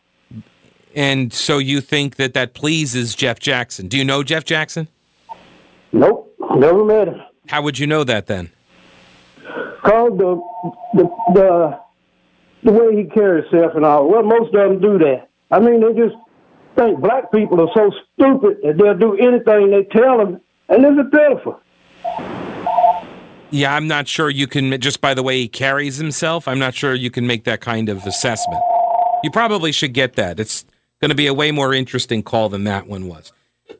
And 0.95 1.31
so 1.31 1.59
you 1.59 1.81
think 1.81 2.15
that 2.15 2.33
that 2.33 2.53
pleases 2.53 3.13
Jeff 3.13 3.39
Jackson? 3.39 3.87
Do 3.87 3.97
you 3.97 4.03
know 4.03 4.23
Jeff 4.23 4.43
Jackson? 4.43 4.87
Nope, 5.91 6.33
never 6.55 6.83
met 6.83 7.07
him. 7.07 7.21
How 7.47 7.61
would 7.61 7.77
you 7.77 7.87
know 7.87 8.03
that 8.03 8.27
then? 8.27 8.51
Cause 9.83 10.11
the 10.17 10.41
the 10.95 11.09
the 11.33 11.79
the 12.63 12.71
way 12.71 12.95
he 12.95 13.09
carries 13.09 13.49
himself 13.49 13.73
and 13.75 13.85
all. 13.85 14.09
Well, 14.09 14.23
most 14.23 14.53
of 14.53 14.69
them 14.69 14.81
do 14.81 14.97
that. 14.97 15.29
I 15.51 15.59
mean, 15.59 15.81
they 15.81 15.93
just 15.93 16.15
think 16.75 16.99
black 16.99 17.31
people 17.31 17.61
are 17.61 17.69
so 17.73 17.91
stupid 18.13 18.57
that 18.63 18.77
they'll 18.77 18.97
do 18.97 19.15
anything 19.15 19.71
they 19.71 19.83
tell 19.91 20.17
them, 20.17 20.41
and 20.67 20.83
this 20.83 21.05
is 21.05 21.11
pitiful. 21.11 21.59
Yeah, 23.49 23.73
I'm 23.73 23.87
not 23.87 24.07
sure 24.07 24.29
you 24.29 24.45
can, 24.45 24.79
just 24.81 24.99
by 24.99 25.13
the 25.13 25.23
way 25.23 25.37
he 25.37 25.47
carries 25.47 25.97
himself, 25.97 26.47
I'm 26.47 26.59
not 26.59 26.73
sure 26.75 26.93
you 26.93 27.09
can 27.09 27.25
make 27.25 27.45
that 27.45 27.61
kind 27.61 27.87
of 27.87 28.05
assessment. 28.05 28.61
You 29.23 29.31
probably 29.31 29.71
should 29.71 29.93
get 29.93 30.13
that. 30.15 30.39
It's 30.39 30.65
going 30.99 31.09
to 31.09 31.15
be 31.15 31.27
a 31.27 31.33
way 31.33 31.51
more 31.51 31.73
interesting 31.73 32.23
call 32.23 32.49
than 32.49 32.65
that 32.65 32.87
one 32.87 33.07
was. 33.07 33.31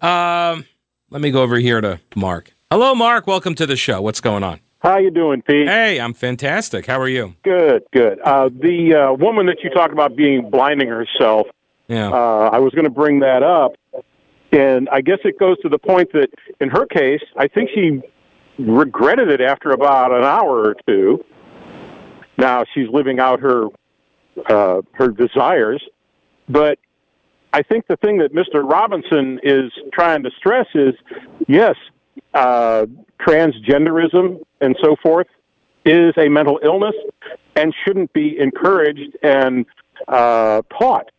Um, 0.02 0.66
let 1.10 1.22
me 1.22 1.32
go 1.32 1.42
over 1.42 1.58
here 1.58 1.82
to 1.82 2.00
Mark. 2.16 2.54
Hello, 2.72 2.96
Mark. 2.96 3.28
Welcome 3.28 3.56
to 3.56 3.66
the 3.66 3.76
show. 3.76 4.02
What's 4.02 4.22
going 4.22 4.44
on? 4.44 4.62
How 4.80 5.00
you 5.00 5.12
doing, 5.12 5.42
Pete? 5.42 5.68
Hey, 5.68 6.00
I'm 6.00 6.14
fantastic. 6.14 6.86
How 6.86 7.00
are 7.02 7.10
you? 7.10 7.36
Good, 7.44 7.84
good. 7.92 8.20
Uh, 8.22 8.50
the 8.50 8.94
uh, 9.10 9.14
woman 9.14 9.48
that 9.48 9.58
you 9.64 9.70
talk 9.70 9.92
about 9.92 10.16
being 10.16 10.50
blinding 10.50 10.88
herself, 10.88 11.48
Yeah. 11.90 12.10
uh, 12.10 12.50
I 12.54 12.60
was 12.60 12.74
going 12.74 12.86
to 12.86 12.92
bring 12.92 13.20
that 13.20 13.44
up, 13.44 13.74
and 14.54 14.88
I 14.90 15.02
guess 15.02 15.18
it 15.26 15.38
goes 15.40 15.58
to 15.60 15.70
the 15.70 15.80
point 15.80 16.14
that 16.14 16.30
in 16.62 16.70
her 16.70 16.86
case, 16.86 17.22
I 17.36 17.48
think 17.48 17.70
she 17.76 18.02
regretted 18.58 19.30
it 19.30 19.42
after 19.42 19.72
about 19.72 20.12
an 20.12 20.24
hour 20.24 20.70
or 20.70 20.76
two. 20.88 21.24
Now 22.38 22.66
she's 22.74 22.88
living 22.90 23.20
out 23.20 23.40
her 23.40 23.68
uh, 24.50 24.82
her 24.94 25.10
desires, 25.10 25.84
but 26.48 26.78
I 27.54 27.64
think 27.64 27.88
the 27.88 27.98
thing 27.98 28.20
that 28.20 28.34
Mr. 28.34 28.70
Robinson 28.70 29.40
is 29.42 29.72
trying 29.92 30.22
to 30.24 30.30
stress 30.38 30.68
is, 30.76 30.94
yes, 31.48 31.76
uh, 32.34 32.86
transgenderism 33.20 34.40
and 34.62 34.78
so 34.84 34.96
forth 35.02 35.28
is 35.86 36.14
a 36.18 36.30
mental 36.30 36.60
illness 36.64 36.94
and 37.56 37.74
shouldn't 37.84 38.14
be 38.14 38.38
encouraged 38.38 39.18
and 39.24 39.66
uh, 40.08 40.62
taught. 40.78 41.10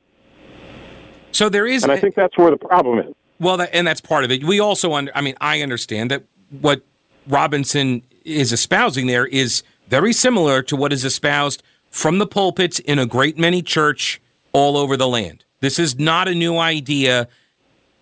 so 1.33 1.49
there 1.49 1.67
is, 1.67 1.83
And 1.83 1.91
I 1.91 1.99
think 1.99 2.15
that's 2.15 2.37
where 2.39 2.51
the 2.51 2.57
problem 2.57 3.01
is. 3.01 3.15
well, 3.41 3.57
that, 3.57 3.71
and 3.73 3.87
that's 3.87 4.01
part 4.01 4.23
of 4.25 4.31
it. 4.31 4.45
We 4.45 4.61
also, 4.61 4.93
under, 4.93 5.11
I 5.17 5.23
mean, 5.23 5.35
I 5.41 5.63
understand 5.63 6.11
that 6.13 6.25
what 6.61 6.83
Robinson 7.29 8.03
is 8.25 8.53
espousing 8.53 9.07
there 9.07 9.27
is 9.27 9.63
very 9.89 10.13
similar 10.13 10.63
to 10.63 10.77
what 10.77 10.93
is 10.93 11.05
espoused 11.05 11.63
from 11.91 12.19
the 12.19 12.27
pulpits 12.27 12.79
in 12.81 12.99
a 12.99 13.07
great 13.07 13.39
many 13.39 13.63
church 13.63 14.21
all 14.53 14.77
over 14.77 14.97
the 14.97 15.09
land. 15.09 15.45
This 15.61 15.79
is 15.79 15.99
not 15.99 16.29
a 16.29 16.35
new 16.35 16.59
idea 16.59 17.29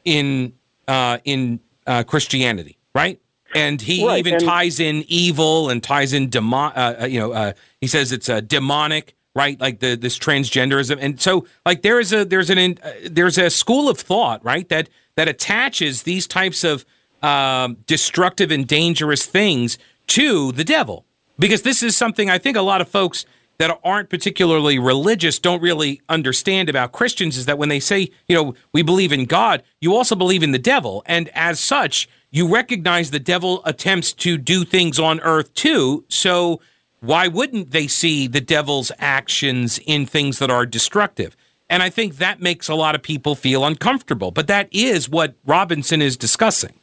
in 0.05 0.53
uh, 0.89 1.19
in 1.25 1.61
uh, 1.87 2.03
Christianity, 2.05 2.79
right? 2.95 3.21
And 3.55 3.81
he 3.81 4.05
Right, 4.07 4.19
even 4.19 4.35
and- 4.35 4.45
ties 4.45 4.81
in 4.81 5.05
evil 5.09 5.71
and 5.71 5.83
ties 5.83 6.13
in 6.13 6.29
demon. 6.29 6.73
Uh, 6.75 6.97
uh, 7.03 7.07
you 7.07 7.19
know, 7.21 7.33
uh, 7.33 7.53
he 7.81 7.87
says 7.87 8.13
it's 8.13 8.29
a 8.29 8.43
demonic, 8.43 9.15
right? 9.35 9.59
Like 9.61 9.81
the 9.81 9.97
this 9.97 10.19
transgenderism, 10.19 10.99
and 11.01 11.21
so 11.21 11.47
like 11.65 11.83
there 11.83 11.99
is 12.01 12.13
a 12.13 12.25
there's 12.25 12.51
an 12.51 12.59
in, 12.59 12.79
uh, 12.83 12.93
there's 13.11 13.39
a 13.39 13.49
school 13.51 13.89
of 13.89 13.99
thought, 13.99 14.45
right? 14.45 14.69
That 14.69 14.89
that 15.17 15.29
attaches 15.29 16.03
these 16.03 16.27
types 16.27 16.65
of 16.65 16.85
um, 17.23 17.79
destructive 17.87 18.51
and 18.51 18.67
dangerous 18.67 19.27
things 19.27 19.79
to 20.09 20.53
the 20.53 20.65
devil, 20.65 21.05
because 21.39 21.63
this 21.63 21.83
is 21.83 21.97
something 21.97 22.31
I 22.31 22.39
think 22.39 22.57
a 22.57 22.63
lot 22.63 22.81
of 22.81 22.89
folks 22.89 23.27
that 23.59 23.79
aren't 23.83 24.11
particularly 24.11 24.79
religious 24.79 25.39
don't 25.39 25.63
really 25.63 26.01
understand 26.09 26.69
about 26.69 26.93
Christians 26.93 27.37
is 27.37 27.47
that 27.47 27.59
when 27.59 27.71
they 27.71 27.81
say, 27.81 28.11
you 28.29 28.37
know, 28.37 28.55
we 28.73 28.83
believe 28.83 29.13
in 29.13 29.25
God, 29.25 29.63
you 29.81 29.95
also 29.95 30.15
believe 30.15 30.43
in 30.43 30.53
the 30.53 30.59
devil. 30.59 31.03
And 31.07 31.31
as 31.35 31.59
such, 31.59 32.09
you 32.31 32.53
recognize 32.53 33.11
the 33.11 33.19
devil 33.19 33.63
attempts 33.65 34.13
to 34.13 34.37
do 34.37 34.65
things 34.65 34.99
on 34.99 35.21
earth 35.21 35.55
too. 35.55 36.05
So 36.09 36.61
why 37.01 37.29
wouldn't 37.29 37.71
they 37.71 37.87
see 37.87 38.27
the 38.27 38.41
devil's 38.43 38.93
actions 38.99 39.79
in 39.87 40.05
things 40.05 40.39
that 40.39 40.51
are 40.51 40.67
destructive? 40.67 41.35
And 41.71 41.83
I 41.83 41.89
think 41.89 42.17
that 42.17 42.41
makes 42.41 42.69
a 42.69 42.75
lot 42.75 42.95
of 42.95 43.03
people 43.03 43.35
feel 43.35 43.65
uncomfortable. 43.65 44.31
But 44.31 44.49
that 44.49 44.69
is 44.71 45.09
what 45.09 45.35
Robinson 45.47 46.03
is 46.03 46.17
discussing. 46.17 46.75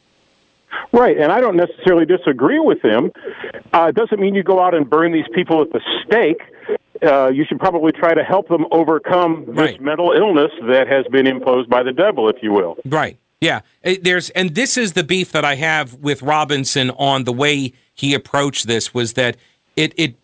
Right, 0.92 1.18
and 1.18 1.32
I 1.32 1.40
don't 1.42 1.56
necessarily 1.56 2.06
disagree 2.06 2.60
with 2.60 2.82
him. 2.84 3.12
Uh, 3.74 3.88
it 3.90 3.96
doesn't 3.96 4.20
mean 4.20 4.36
you 4.36 4.44
go 4.44 4.60
out 4.62 4.74
and 4.74 4.90
burn 4.90 5.12
these 5.12 5.28
people 5.34 5.62
at 5.62 5.72
the 5.72 5.82
stake. 6.06 6.42
Uh, 7.06 7.30
you 7.30 7.44
should 7.48 7.60
probably 7.60 7.92
try 7.92 8.14
to 8.14 8.24
help 8.24 8.48
them 8.48 8.66
overcome 8.72 9.46
this 9.48 9.58
Right. 9.58 9.82
mental 9.82 10.14
illness 10.14 10.52
that 10.68 10.88
has 10.88 11.06
been 11.12 11.28
imposed 11.28 11.70
by 11.70 11.84
the 11.84 11.92
devil, 11.92 12.30
if 12.30 12.38
you 12.42 12.52
will. 12.54 12.78
Right. 12.86 13.18
Yeah. 13.42 13.62
Uh, 13.86 13.96
There's 14.02 14.30
and 14.32 14.56
this 14.56 14.78
is 14.78 14.94
the 14.94 15.04
beef 15.04 15.32
that 15.34 15.44
I 15.44 15.56
have 15.56 15.96
with 15.96 16.22
Robinson 16.22 16.92
on 16.92 17.26
the 17.26 17.34
way 17.34 17.74
he 17.94 18.14
approached 18.14 18.68
this 18.68 18.94
was 18.94 19.14
that 19.14 19.36
it 19.76 19.94
it 19.98 20.16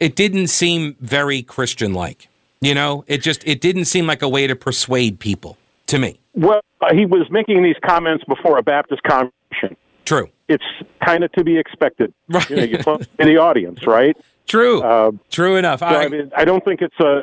it 0.00 0.16
didn't 0.16 0.46
seem 0.46 0.96
very 1.00 1.42
Christian 1.42 1.92
like. 1.92 2.28
You 2.62 2.74
know, 2.74 3.04
it 3.08 3.18
just 3.18 3.46
it 3.46 3.60
didn't 3.60 3.84
seem 3.86 4.06
like 4.06 4.22
a 4.22 4.28
way 4.28 4.46
to 4.46 4.56
persuade 4.56 5.18
people 5.18 5.58
to 5.88 5.98
me. 5.98 6.18
Well, 6.34 6.62
uh, 6.80 6.94
he 6.94 7.04
was 7.04 7.26
making 7.30 7.62
these 7.62 7.76
comments 7.84 8.24
before 8.24 8.56
a 8.56 8.62
Baptist 8.62 9.02
convention. 9.02 9.76
True. 10.04 10.28
It's 10.48 10.64
kind 11.04 11.24
of 11.24 11.32
to 11.32 11.44
be 11.44 11.58
expected. 11.58 12.12
Right. 12.28 12.48
You 12.50 12.56
know, 12.56 12.62
you 12.62 12.98
in 13.18 13.28
the 13.28 13.38
audience, 13.38 13.86
right? 13.86 14.16
True. 14.46 14.82
Uh, 14.82 15.12
True 15.30 15.56
enough. 15.56 15.80
So, 15.80 15.86
I, 15.86 16.04
I, 16.04 16.08
mean, 16.08 16.30
I 16.36 16.44
don't 16.44 16.64
think 16.64 16.82
it's 16.82 16.98
a 17.00 17.22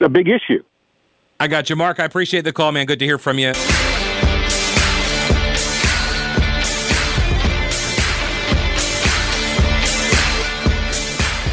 a 0.00 0.08
big 0.08 0.28
issue. 0.28 0.62
I 1.38 1.48
got 1.48 1.70
you, 1.70 1.76
Mark. 1.76 2.00
I 2.00 2.04
appreciate 2.04 2.42
the 2.42 2.52
call, 2.52 2.72
man. 2.72 2.86
Good 2.86 2.98
to 2.98 3.04
hear 3.04 3.18
from 3.18 3.38
you. 3.38 3.52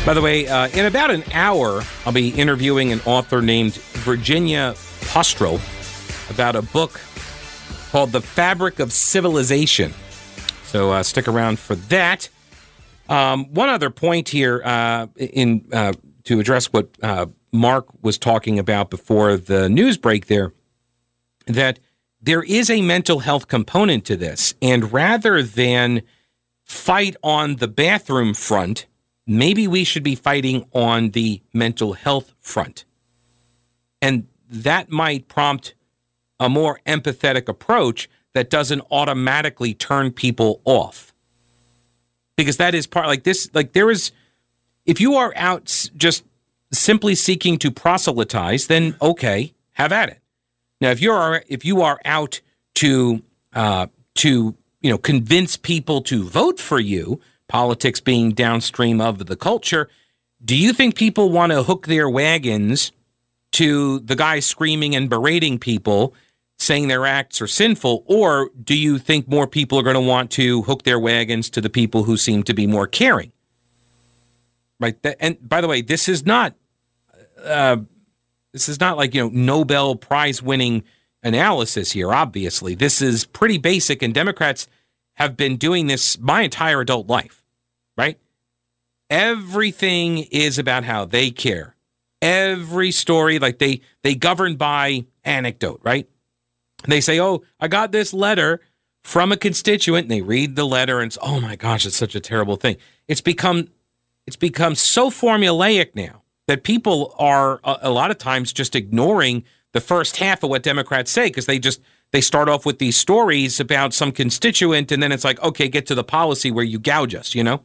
By 0.06 0.14
the 0.14 0.22
way, 0.22 0.48
uh, 0.48 0.68
in 0.68 0.86
about 0.86 1.12
an 1.12 1.24
hour, 1.34 1.82
I'll 2.06 2.12
be 2.12 2.30
interviewing 2.30 2.92
an 2.92 3.00
author 3.06 3.42
named 3.42 3.76
Virginia 3.76 4.74
Postrel 5.06 5.62
about 6.30 6.58
a 6.58 6.62
book 6.62 7.00
called 7.90 8.12
The 8.12 8.20
Fabric 8.20 8.80
of 8.80 8.92
Civilization. 8.92 9.94
So 10.74 10.92
uh, 10.92 11.04
stick 11.04 11.28
around 11.28 11.60
for 11.60 11.76
that. 11.76 12.30
Um, 13.08 13.54
one 13.54 13.70
other 13.70 13.92
point 13.92 14.30
here 14.30 14.60
uh, 14.66 15.06
in 15.18 15.68
uh, 15.72 15.94
to 16.24 16.40
address 16.40 16.74
what 16.74 16.90
uh, 17.04 17.28
Mark 17.52 17.86
was 18.02 18.18
talking 18.18 18.58
about 18.58 18.90
before 18.90 19.38
the 19.38 19.70
news 19.70 20.00
break 20.00 20.26
there, 20.26 20.52
that 21.46 21.78
there 22.20 22.42
is 22.42 22.72
a 22.72 22.82
mental 22.82 23.20
health 23.20 23.48
component 23.48 24.04
to 24.06 24.16
this. 24.16 24.56
And 24.64 24.92
rather 24.92 25.44
than 25.44 26.02
fight 26.64 27.16
on 27.22 27.58
the 27.58 27.68
bathroom 27.68 28.34
front, 28.34 28.88
maybe 29.28 29.68
we 29.68 29.84
should 29.84 30.02
be 30.02 30.16
fighting 30.16 30.66
on 30.74 31.12
the 31.12 31.44
mental 31.54 31.94
health 31.94 32.34
front. 32.42 32.84
And 34.02 34.26
that 34.50 34.90
might 34.90 35.28
prompt 35.28 35.76
a 36.40 36.50
more 36.50 36.80
empathetic 36.88 37.48
approach 37.48 38.10
that 38.34 38.50
doesn't 38.50 38.82
automatically 38.92 39.74
turn 39.74 40.12
people 40.12 40.62
off. 40.66 41.14
Because 42.36 42.58
that 42.58 42.74
is 42.74 42.88
part 42.88 43.08
like 43.08 43.24
this, 43.24 43.50
like 43.54 43.74
there 43.74 43.92
is, 43.92 44.12
if 44.86 45.00
you 45.00 45.16
are 45.16 45.34
out 45.36 45.90
just 45.96 46.24
simply 46.72 47.16
seeking 47.16 47.58
to 47.60 47.72
proselytize, 47.72 48.68
then 48.68 48.96
okay, 49.02 49.54
have 49.74 49.92
at 49.92 50.10
it. 50.10 50.20
Now, 50.82 50.90
if 50.90 51.02
you 51.02 51.12
are 51.12 51.44
if 51.48 51.64
you 51.64 51.82
are 51.82 52.00
out 52.04 52.42
to 52.76 53.22
uh, 53.54 53.88
to 54.16 54.56
you 54.82 54.90
know 54.90 54.98
convince 54.98 55.56
people 55.56 56.02
to 56.02 56.24
vote 56.24 56.60
for 56.60 56.80
you, 56.80 57.22
politics 57.48 58.02
being 58.02 58.32
downstream 58.32 59.00
of 59.00 59.28
the 59.28 59.36
culture, 59.36 59.90
do 60.44 60.58
you 60.58 60.74
think 60.74 60.96
people 60.96 61.30
want 61.30 61.52
to 61.52 61.64
hook 61.64 61.88
their 61.88 62.10
wagons 62.10 62.92
to 63.54 64.00
the 64.00 64.16
guy 64.16 64.40
screaming 64.40 64.96
and 64.96 65.10
berating 65.10 65.60
people, 65.60 66.14
saying 66.64 66.88
their 66.88 67.06
acts 67.06 67.42
are 67.42 67.48
sinful, 67.48 68.04
or 68.08 68.50
do 68.64 68.78
you 68.78 68.98
think 68.98 69.28
more 69.28 69.48
people 69.48 69.80
are 69.80 69.84
going 69.84 69.96
to 69.96 70.00
want 70.00 70.32
to 70.32 70.64
hook 70.64 70.84
their 70.84 71.00
wagons 71.00 71.50
to 71.52 71.62
the 71.62 71.70
people 71.70 72.04
who 72.04 72.18
seem 72.18 72.44
to 72.44 72.54
be 72.54 72.68
more 72.68 72.88
caring? 72.88 73.32
Right. 74.80 74.98
And 75.20 75.38
by 75.48 75.62
the 75.62 75.68
way, 75.68 75.82
this 75.82 76.10
is 76.10 76.26
not. 76.26 76.56
Uh, 77.44 77.78
this 78.54 78.70
is 78.70 78.80
not 78.80 78.98
like 78.98 79.14
you 79.14 79.22
know 79.22 79.30
Nobel 79.30 79.96
Prize 79.96 80.42
winning 80.42 80.84
analysis 81.24 81.92
here. 81.92 82.14
Obviously, 82.14 82.76
this 82.76 83.02
is 83.02 83.26
pretty 83.26 83.58
basic, 83.58 84.02
and 84.02 84.14
Democrats 84.14 84.68
have 85.14 85.38
been 85.38 85.58
doing 85.58 85.88
this 85.88 86.20
my 86.20 86.42
entire 86.42 86.82
adult 86.82 87.08
life 87.08 87.44
right? 87.98 88.18
Everything 89.10 90.20
is 90.32 90.58
about 90.58 90.84
how 90.84 91.06
they 91.06 91.30
care. 91.30 91.76
Every 92.22 92.92
story, 92.92 93.38
like 93.40 93.60
they 93.60 93.82
they 94.02 94.16
govern 94.16 94.56
by 94.56 95.06
anecdote, 95.24 95.82
right? 95.84 96.08
They 96.88 97.02
say, 97.02 97.20
"Oh, 97.20 97.44
I 97.60 97.68
got 97.68 97.92
this 97.92 98.14
letter 98.14 98.62
from 99.04 99.32
a 99.32 99.38
constituent." 99.38 100.06
And 100.06 100.12
they 100.12 100.22
read 100.22 100.56
the 100.56 100.66
letter, 100.66 101.00
and 101.00 101.10
it's, 101.10 101.18
"Oh 101.22 101.40
my 101.40 101.56
gosh, 101.56 101.86
it's 101.86 101.96
such 101.96 102.16
a 102.16 102.20
terrible 102.20 102.56
thing." 102.56 102.78
It's 103.08 103.22
become 103.22 103.70
it's 104.26 104.36
become 104.36 104.76
so 104.76 105.10
formulaic 105.10 105.96
now 105.96 106.24
that 106.48 106.64
people 106.64 107.14
are 107.20 107.60
a, 107.64 107.78
a 107.84 107.90
lot 107.90 108.12
of 108.12 108.18
times 108.18 108.54
just 108.54 108.76
ignoring 108.76 109.44
the 109.74 109.82
first 109.82 110.18
half 110.18 110.44
of 110.44 110.50
what 110.50 110.64
Democrats 110.64 111.12
say 111.12 111.28
because 111.28 111.46
they 111.46 111.60
just 111.60 111.82
they 112.12 112.22
start 112.22 112.48
off 112.48 112.66
with 112.66 112.78
these 112.78 112.96
stories 112.96 113.60
about 113.60 113.94
some 113.94 114.12
constituent, 114.12 114.92
and 114.92 115.02
then 115.02 115.12
it's 115.12 115.24
like, 115.24 115.42
okay, 115.42 115.68
get 115.68 115.88
to 115.88 115.96
the 115.96 116.04
policy 116.04 116.52
where 116.52 116.64
you 116.64 116.80
gouge 116.80 117.16
us, 117.16 117.34
you 117.34 117.44
know. 117.44 117.62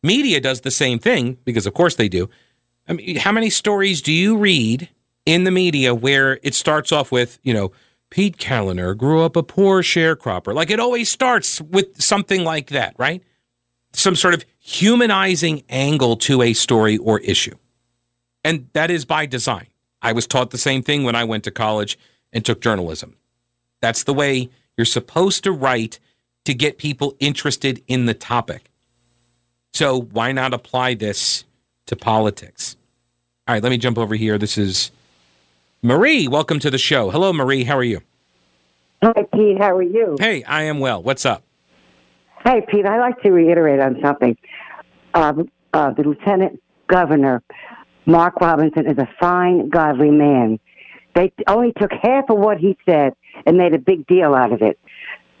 Media 0.00 0.40
does 0.40 0.60
the 0.60 0.70
same 0.70 1.00
thing 1.00 1.38
because, 1.44 1.66
of 1.66 1.74
course, 1.74 1.96
they 1.96 2.08
do. 2.08 2.30
I 2.86 2.92
mean, 2.92 3.16
how 3.16 3.32
many 3.32 3.50
stories 3.50 4.00
do 4.00 4.12
you 4.12 4.38
read 4.38 4.88
in 5.26 5.42
the 5.42 5.50
media 5.50 5.92
where 5.92 6.38
it 6.44 6.54
starts 6.54 6.92
off 6.92 7.10
with, 7.10 7.40
you 7.42 7.52
know, 7.52 7.72
Pete 8.10 8.38
Kaliner 8.38 8.96
grew 8.96 9.22
up 9.22 9.36
a 9.36 9.42
poor 9.42 9.82
sharecropper? 9.82 10.54
Like 10.54 10.70
it 10.70 10.80
always 10.80 11.10
starts 11.10 11.60
with 11.60 12.00
something 12.00 12.44
like 12.44 12.68
that, 12.68 12.94
right? 12.98 13.22
Some 13.92 14.16
sort 14.16 14.34
of 14.34 14.44
humanizing 14.58 15.62
angle 15.68 16.16
to 16.16 16.42
a 16.42 16.52
story 16.52 16.96
or 16.98 17.20
issue. 17.20 17.56
And 18.44 18.68
that 18.72 18.90
is 18.90 19.04
by 19.04 19.26
design. 19.26 19.66
I 20.00 20.12
was 20.12 20.26
taught 20.26 20.50
the 20.50 20.58
same 20.58 20.82
thing 20.82 21.04
when 21.04 21.14
I 21.14 21.24
went 21.24 21.44
to 21.44 21.50
college 21.50 21.98
and 22.32 22.44
took 22.44 22.60
journalism. 22.60 23.16
That's 23.80 24.04
the 24.04 24.14
way 24.14 24.48
you're 24.76 24.84
supposed 24.84 25.44
to 25.44 25.52
write 25.52 25.98
to 26.44 26.54
get 26.54 26.78
people 26.78 27.16
interested 27.18 27.82
in 27.86 28.06
the 28.06 28.14
topic. 28.14 28.70
So 29.72 30.00
why 30.00 30.32
not 30.32 30.54
apply 30.54 30.94
this 30.94 31.44
to 31.86 31.96
politics? 31.96 32.76
All 33.46 33.54
right, 33.54 33.62
let 33.62 33.70
me 33.70 33.78
jump 33.78 33.98
over 33.98 34.14
here. 34.14 34.38
This 34.38 34.56
is 34.56 34.90
Marie. 35.82 36.26
Welcome 36.26 36.58
to 36.60 36.70
the 36.70 36.78
show. 36.78 37.10
Hello, 37.10 37.32
Marie. 37.32 37.64
How 37.64 37.76
are 37.76 37.84
you? 37.84 38.00
Hi, 39.02 39.22
Pete. 39.32 39.58
How 39.58 39.76
are 39.76 39.82
you? 39.82 40.16
Hey, 40.18 40.42
I 40.42 40.64
am 40.64 40.80
well. 40.80 41.02
What's 41.02 41.24
up? 41.24 41.44
Hey, 42.44 42.62
Pete. 42.68 42.84
I'd 42.84 42.98
like 42.98 43.20
to 43.22 43.30
reiterate 43.30 43.78
on 43.78 43.96
something. 44.02 44.36
Um, 45.14 45.48
uh, 45.72 45.92
the 45.92 46.02
Lieutenant 46.02 46.60
Governor, 46.88 47.42
Mark 48.06 48.40
Robinson, 48.40 48.86
is 48.86 48.98
a 48.98 49.08
fine, 49.20 49.68
godly 49.68 50.10
man. 50.10 50.58
They 51.14 51.32
only 51.46 51.72
took 51.78 51.92
half 52.02 52.28
of 52.28 52.38
what 52.38 52.58
he 52.58 52.76
said 52.84 53.14
and 53.46 53.56
made 53.56 53.72
a 53.72 53.78
big 53.78 54.06
deal 54.06 54.34
out 54.34 54.52
of 54.52 54.62
it. 54.62 54.78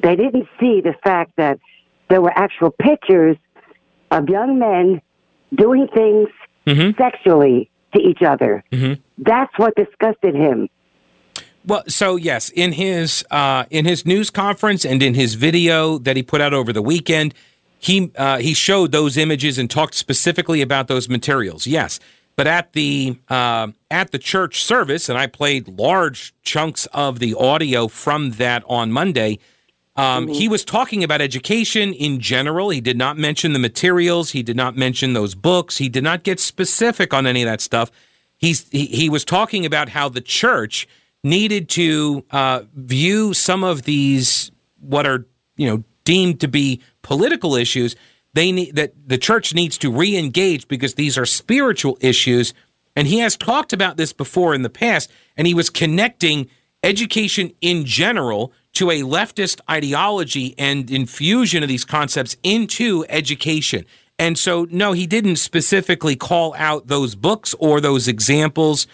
They 0.02 0.14
didn't 0.14 0.46
see 0.60 0.80
the 0.80 0.94
fact 1.02 1.32
that 1.36 1.58
there 2.08 2.20
were 2.20 2.32
actual 2.36 2.70
pictures 2.70 3.36
of 4.10 4.28
young 4.28 4.58
men 4.58 5.02
doing 5.54 5.88
things 5.92 6.28
mm-hmm. 6.66 6.96
sexually 6.96 7.70
to 7.94 8.00
each 8.00 8.22
other. 8.22 8.62
Mm-hmm. 8.70 9.00
That's 9.18 9.52
what 9.58 9.74
disgusted 9.76 10.34
him. 10.34 10.68
Well, 11.66 11.82
so 11.86 12.16
yes, 12.16 12.50
in 12.50 12.72
his 12.72 13.24
uh, 13.30 13.64
in 13.70 13.84
his 13.84 14.06
news 14.06 14.30
conference 14.30 14.84
and 14.84 15.02
in 15.02 15.14
his 15.14 15.34
video 15.34 15.98
that 15.98 16.16
he 16.16 16.22
put 16.22 16.40
out 16.40 16.54
over 16.54 16.72
the 16.72 16.80
weekend, 16.80 17.34
he 17.78 18.10
uh, 18.16 18.38
he 18.38 18.54
showed 18.54 18.92
those 18.92 19.16
images 19.16 19.58
and 19.58 19.70
talked 19.70 19.94
specifically 19.94 20.62
about 20.62 20.88
those 20.88 21.08
materials. 21.08 21.66
Yes, 21.66 22.00
but 22.36 22.46
at 22.46 22.72
the 22.72 23.18
uh, 23.28 23.68
at 23.90 24.12
the 24.12 24.18
church 24.18 24.62
service, 24.62 25.08
and 25.08 25.18
I 25.18 25.26
played 25.26 25.68
large 25.68 26.32
chunks 26.42 26.86
of 26.86 27.18
the 27.18 27.34
audio 27.34 27.88
from 27.88 28.30
that 28.32 28.62
on 28.66 28.90
Monday. 28.90 29.38
Um, 29.96 30.26
mm-hmm. 30.26 30.34
He 30.34 30.48
was 30.48 30.64
talking 30.64 31.02
about 31.02 31.20
education 31.20 31.92
in 31.92 32.20
general. 32.20 32.70
He 32.70 32.80
did 32.80 32.96
not 32.96 33.18
mention 33.18 33.52
the 33.52 33.58
materials. 33.58 34.30
He 34.30 34.44
did 34.44 34.56
not 34.56 34.76
mention 34.76 35.12
those 35.12 35.34
books. 35.34 35.78
He 35.78 35.88
did 35.88 36.04
not 36.04 36.22
get 36.22 36.38
specific 36.38 37.12
on 37.12 37.26
any 37.26 37.42
of 37.42 37.46
that 37.46 37.60
stuff. 37.60 37.90
He's 38.38 38.68
he, 38.70 38.86
he 38.86 39.08
was 39.08 39.24
talking 39.24 39.66
about 39.66 39.90
how 39.90 40.08
the 40.08 40.20
church 40.20 40.88
needed 41.22 41.68
to 41.70 42.24
uh, 42.30 42.62
view 42.74 43.34
some 43.34 43.64
of 43.64 43.82
these 43.82 44.50
what 44.80 45.06
are 45.06 45.26
you 45.56 45.68
know 45.68 45.84
deemed 46.04 46.40
to 46.40 46.48
be 46.48 46.80
political 47.02 47.54
issues. 47.54 47.94
They 48.34 48.52
need 48.52 48.76
that 48.76 48.92
the 49.06 49.18
church 49.18 49.52
needs 49.54 49.76
to 49.78 49.92
re-engage 49.92 50.68
because 50.68 50.94
these 50.94 51.18
are 51.18 51.26
spiritual 51.26 51.98
issues. 52.00 52.54
And 52.94 53.06
he 53.06 53.18
has 53.18 53.36
talked 53.36 53.72
about 53.72 53.96
this 53.96 54.12
before 54.12 54.54
in 54.54 54.62
the 54.62 54.70
past, 54.70 55.10
and 55.36 55.46
he 55.46 55.54
was 55.54 55.70
connecting 55.70 56.48
education 56.82 57.52
in 57.60 57.84
general 57.84 58.52
to 58.74 58.90
a 58.90 59.02
leftist 59.02 59.60
ideology 59.70 60.54
and 60.58 60.90
infusion 60.90 61.62
of 61.62 61.68
these 61.68 61.84
concepts 61.84 62.36
into 62.42 63.04
education. 63.08 63.84
And 64.18 64.36
so, 64.36 64.66
no, 64.70 64.92
he 64.92 65.06
didn't 65.06 65.36
specifically 65.36 66.16
call 66.16 66.54
out 66.58 66.88
those 66.88 67.14
books 67.14 67.54
or 67.60 67.80
those 67.80 68.08
examples 68.08 68.86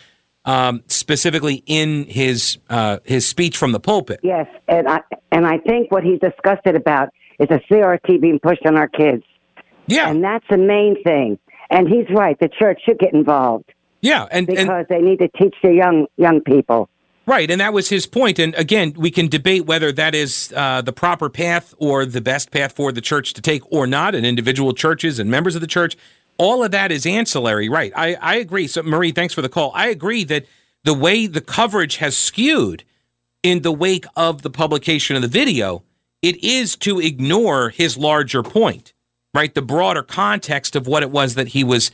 um, 0.45 0.83
specifically 0.89 1.63
in 1.67 2.05
his 2.05 2.59
uh, 2.69 2.99
his 3.05 3.27
speech 3.27 3.57
from 3.57 3.73
the 3.73 3.81
pulpit. 3.81 4.21
Yes, 4.23 4.47
and 4.69 4.89
I 4.89 5.01
and 5.33 5.47
I 5.47 5.59
think 5.59 5.91
what 5.91 6.05
he's 6.05 6.21
disgusted 6.21 6.77
about 6.77 7.11
is 7.39 7.49
a 7.51 7.61
CRT 7.71 8.21
being 8.21 8.39
pushed 8.39 8.67
on 8.67 8.77
our 8.77 8.89
kids. 8.89 9.25
Yeah, 9.87 10.11
and 10.11 10.23
that's 10.23 10.45
the 10.51 10.59
main 10.59 11.03
thing. 11.03 11.39
And 11.71 11.89
he's 11.89 12.07
right; 12.15 12.39
the 12.39 12.49
church 12.49 12.81
should 12.85 12.99
get 12.99 13.15
involved. 13.15 13.73
Yeah, 14.03 14.27
and 14.31 14.47
because 14.47 14.69
and, 14.69 14.87
they 14.91 15.01
need 15.01 15.21
to 15.21 15.29
teach 15.29 15.55
the 15.63 15.73
young 15.73 16.07
young 16.17 16.41
people. 16.43 16.91
Right, 17.27 17.51
and 17.51 17.61
that 17.61 17.73
was 17.73 17.89
his 17.89 18.07
point. 18.07 18.39
And 18.39 18.55
again, 18.55 18.93
we 18.97 19.11
can 19.11 19.29
debate 19.29 19.65
whether 19.65 19.91
that 19.93 20.15
is 20.15 20.53
uh, 20.55 20.83
the 20.83 20.93
proper 20.93 21.31
path 21.31 21.75
or 21.79 22.05
the 22.05 22.21
best 22.21 22.51
path 22.51 22.73
for 22.73 22.93
the 22.93 23.01
church 23.01 23.33
to 23.35 23.41
take 23.41 23.63
or 23.73 23.87
not, 23.87 24.15
and 24.15 24.27
individual 24.27 24.75
churches 24.75 25.19
and 25.19 25.31
members 25.31 25.55
of 25.55 25.63
the 25.63 25.67
church. 25.67 25.97
All 26.37 26.63
of 26.63 26.71
that 26.73 26.93
is 26.93 27.07
ancillary, 27.07 27.69
right? 27.69 27.93
I, 27.97 28.15
I 28.17 28.37
agree. 28.37 28.67
So, 28.67 28.83
Marie, 28.83 29.13
thanks 29.13 29.33
for 29.33 29.41
the 29.41 29.49
call. 29.49 29.73
I 29.75 29.89
agree 29.89 30.25
that 30.25 30.45
the 30.83 30.93
way 30.93 31.27
the 31.27 31.41
coverage 31.41 31.97
has 31.97 32.17
skewed 32.17 32.85
in 33.43 33.63
the 33.63 33.73
wake 33.73 34.05
of 34.17 34.43
the 34.43 34.51
publication 34.51 35.17
of 35.17 35.23
the 35.23 35.29
video, 35.29 35.83
it 36.21 36.43
is 36.45 36.77
to 36.77 37.01
ignore 37.01 37.71
his 37.71 37.97
larger 37.97 38.43
point, 38.43 38.93
right? 39.33 39.55
The 39.55 39.63
broader 39.63 40.03
context 40.03 40.77
of 40.77 40.87
what 40.87 41.03
it 41.03 41.11
was 41.11 41.37
that 41.37 41.49
he 41.49 41.65
was 41.65 41.91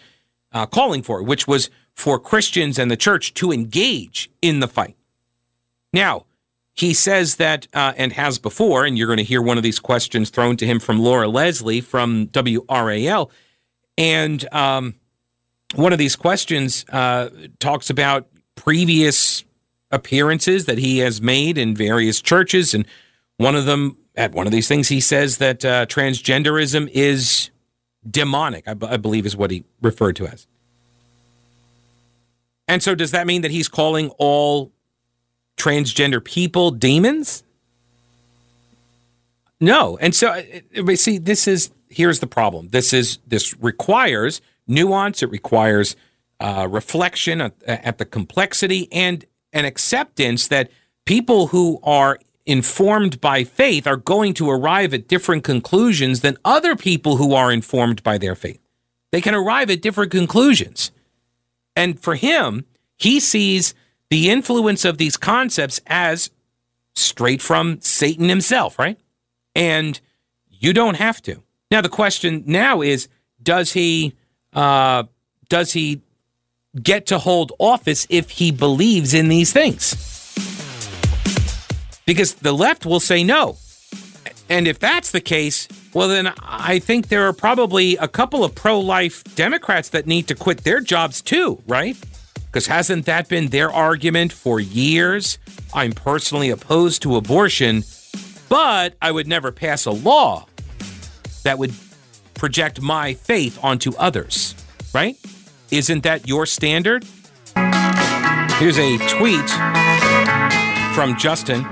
uh, 0.52 0.66
calling 0.66 1.02
for, 1.02 1.22
which 1.22 1.46
was 1.46 1.70
for 1.94 2.18
Christians 2.18 2.80
and 2.80 2.90
the 2.90 2.96
church 2.96 3.32
to 3.34 3.52
engage 3.52 4.28
in 4.42 4.58
the 4.58 4.68
fight 4.68 4.96
now, 5.92 6.26
he 6.74 6.94
says 6.94 7.36
that, 7.36 7.66
uh, 7.74 7.92
and 7.96 8.12
has 8.12 8.38
before, 8.38 8.84
and 8.84 8.96
you're 8.96 9.06
going 9.06 9.18
to 9.18 9.24
hear 9.24 9.42
one 9.42 9.56
of 9.56 9.62
these 9.62 9.78
questions 9.78 10.30
thrown 10.30 10.56
to 10.56 10.66
him 10.66 10.80
from 10.80 10.98
Laura 10.98 11.28
Leslie 11.28 11.80
from 11.80 12.28
WRAL. 12.28 13.30
And 13.98 14.52
um, 14.54 14.94
one 15.74 15.92
of 15.92 15.98
these 15.98 16.16
questions 16.16 16.84
uh, 16.88 17.28
talks 17.58 17.90
about 17.90 18.28
previous 18.54 19.44
appearances 19.90 20.66
that 20.66 20.78
he 20.78 20.98
has 20.98 21.20
made 21.20 21.58
in 21.58 21.74
various 21.74 22.22
churches, 22.22 22.72
and 22.72 22.86
one 23.36 23.56
of 23.56 23.66
them 23.66 23.98
at 24.16 24.32
one 24.32 24.46
of 24.46 24.52
these 24.52 24.68
things 24.68 24.88
he 24.88 25.00
says 25.00 25.38
that 25.38 25.64
uh, 25.64 25.86
transgenderism 25.86 26.88
is 26.92 27.50
demonic. 28.08 28.66
I, 28.66 28.74
b- 28.74 28.86
I 28.86 28.96
believe 28.96 29.26
is 29.26 29.36
what 29.36 29.50
he 29.50 29.64
referred 29.82 30.16
to 30.16 30.26
as. 30.26 30.46
And 32.68 32.82
so, 32.82 32.94
does 32.94 33.10
that 33.10 33.26
mean 33.26 33.42
that 33.42 33.50
he's 33.50 33.68
calling 33.68 34.10
all 34.18 34.72
transgender 35.60 36.24
people 36.24 36.70
demons? 36.70 37.42
No. 39.60 39.98
And 39.98 40.14
so, 40.14 40.30
uh, 40.30 40.94
see, 40.96 41.18
this 41.18 41.46
is 41.46 41.70
here's 41.88 42.20
the 42.20 42.26
problem. 42.26 42.68
This 42.70 42.92
is 42.92 43.18
this 43.26 43.54
requires 43.60 44.40
nuance. 44.66 45.22
It 45.22 45.30
requires 45.30 45.96
uh, 46.40 46.66
reflection 46.70 47.40
at, 47.40 47.62
at 47.66 47.98
the 47.98 48.04
complexity 48.04 48.88
and 48.92 49.24
an 49.52 49.64
acceptance 49.64 50.48
that 50.48 50.70
people 51.04 51.48
who 51.48 51.78
are 51.82 52.18
informed 52.46 53.20
by 53.20 53.44
faith 53.44 53.86
are 53.86 53.96
going 53.96 54.32
to 54.34 54.48
arrive 54.48 54.94
at 54.94 55.08
different 55.08 55.44
conclusions 55.44 56.20
than 56.20 56.36
other 56.44 56.74
people 56.74 57.16
who 57.16 57.34
are 57.34 57.52
informed 57.52 58.02
by 58.02 58.16
their 58.16 58.34
faith. 58.34 58.60
They 59.12 59.20
can 59.20 59.34
arrive 59.34 59.70
at 59.70 59.82
different 59.82 60.10
conclusions. 60.10 60.92
And 61.76 62.00
for 62.00 62.14
him, 62.14 62.64
he 62.96 63.20
sees 63.20 63.74
the 64.10 64.28
influence 64.28 64.84
of 64.84 64.98
these 64.98 65.16
concepts 65.16 65.80
as 65.86 66.30
straight 66.94 67.40
from 67.40 67.80
Satan 67.80 68.28
himself, 68.28 68.78
right? 68.78 68.98
And 69.54 70.00
you 70.48 70.72
don't 70.72 70.96
have 70.96 71.22
to. 71.22 71.42
Now 71.70 71.80
the 71.80 71.88
question 71.88 72.42
now 72.46 72.82
is, 72.82 73.08
does 73.42 73.72
he 73.72 74.14
uh, 74.52 75.04
does 75.48 75.72
he 75.72 76.02
get 76.82 77.06
to 77.06 77.18
hold 77.18 77.52
office 77.58 78.06
if 78.10 78.30
he 78.30 78.50
believes 78.50 79.14
in 79.14 79.28
these 79.28 79.52
things? 79.52 79.94
Because 82.04 82.34
the 82.34 82.52
left 82.52 82.84
will 82.84 83.00
say 83.00 83.22
no. 83.22 83.56
And 84.48 84.66
if 84.66 84.80
that's 84.80 85.12
the 85.12 85.20
case, 85.20 85.68
well, 85.94 86.08
then 86.08 86.32
I 86.40 86.80
think 86.80 87.08
there 87.08 87.26
are 87.28 87.32
probably 87.32 87.96
a 87.96 88.08
couple 88.08 88.42
of 88.42 88.54
pro 88.54 88.80
life 88.80 89.22
Democrats 89.36 89.90
that 89.90 90.08
need 90.08 90.26
to 90.28 90.34
quit 90.34 90.64
their 90.64 90.80
jobs 90.80 91.22
too, 91.22 91.62
right? 91.68 91.96
Because 92.50 92.66
hasn't 92.66 93.06
that 93.06 93.28
been 93.28 93.48
their 93.48 93.70
argument 93.70 94.32
for 94.32 94.58
years? 94.58 95.38
I'm 95.72 95.92
personally 95.92 96.50
opposed 96.50 97.02
to 97.02 97.14
abortion, 97.14 97.84
but 98.48 98.96
I 99.00 99.12
would 99.12 99.28
never 99.28 99.52
pass 99.52 99.86
a 99.86 99.92
law 99.92 100.46
that 101.44 101.58
would 101.58 101.72
project 102.34 102.80
my 102.80 103.14
faith 103.14 103.56
onto 103.62 103.94
others, 103.96 104.56
right? 104.92 105.16
Isn't 105.70 106.02
that 106.02 106.26
your 106.26 106.44
standard? 106.44 107.04
Here's 108.58 108.78
a 108.78 108.98
tweet 109.08 109.48
from 110.94 111.16
Justin 111.16 111.64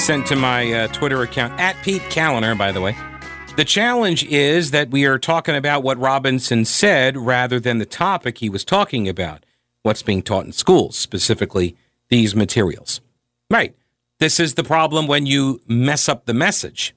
sent 0.00 0.26
to 0.28 0.36
my 0.36 0.72
uh, 0.72 0.86
Twitter 0.88 1.20
account 1.20 1.60
at 1.60 1.76
Pete 1.84 2.02
Kaliner, 2.02 2.56
by 2.56 2.72
the 2.72 2.80
way. 2.80 2.96
The 3.56 3.66
challenge 3.66 4.24
is 4.24 4.70
that 4.70 4.90
we 4.90 5.04
are 5.04 5.18
talking 5.18 5.54
about 5.54 5.82
what 5.82 5.98
Robinson 5.98 6.64
said 6.64 7.18
rather 7.18 7.60
than 7.60 7.76
the 7.76 7.84
topic 7.84 8.38
he 8.38 8.48
was 8.48 8.64
talking 8.64 9.10
about 9.10 9.44
what's 9.82 10.02
being 10.02 10.22
taught 10.22 10.46
in 10.46 10.52
schools, 10.52 10.96
specifically 10.96 11.76
these 12.08 12.34
materials. 12.34 13.00
Right. 13.50 13.74
This 14.18 14.38
is 14.38 14.54
the 14.54 14.64
problem 14.64 15.06
when 15.06 15.26
you 15.26 15.60
mess 15.66 16.08
up 16.08 16.26
the 16.26 16.34
message, 16.34 16.94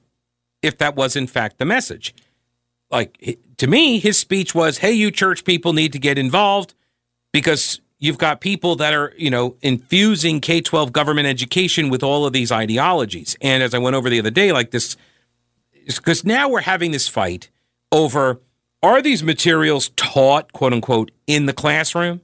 if 0.62 0.78
that 0.78 0.94
was 0.94 1.16
in 1.16 1.26
fact 1.26 1.58
the 1.58 1.64
message. 1.64 2.14
Like, 2.90 3.38
to 3.56 3.66
me, 3.66 3.98
his 3.98 4.18
speech 4.18 4.54
was, 4.54 4.78
hey, 4.78 4.92
you 4.92 5.10
church 5.10 5.44
people 5.44 5.72
need 5.72 5.92
to 5.92 5.98
get 5.98 6.18
involved 6.18 6.74
because 7.32 7.80
you've 7.98 8.18
got 8.18 8.40
people 8.40 8.76
that 8.76 8.94
are, 8.94 9.12
you 9.16 9.30
know, 9.30 9.56
infusing 9.60 10.40
K 10.40 10.60
12 10.60 10.92
government 10.92 11.26
education 11.26 11.88
with 11.88 12.02
all 12.02 12.26
of 12.26 12.32
these 12.32 12.52
ideologies. 12.52 13.36
And 13.40 13.62
as 13.62 13.74
I 13.74 13.78
went 13.78 13.96
over 13.96 14.08
the 14.08 14.20
other 14.20 14.30
day, 14.30 14.52
like 14.52 14.70
this, 14.70 14.96
because 15.84 16.24
now 16.24 16.48
we're 16.48 16.60
having 16.60 16.92
this 16.92 17.08
fight 17.08 17.50
over 17.90 18.40
are 18.82 19.02
these 19.02 19.24
materials 19.24 19.90
taught, 19.96 20.52
quote 20.52 20.72
unquote, 20.72 21.10
in 21.26 21.46
the 21.46 21.52
classroom? 21.52 22.20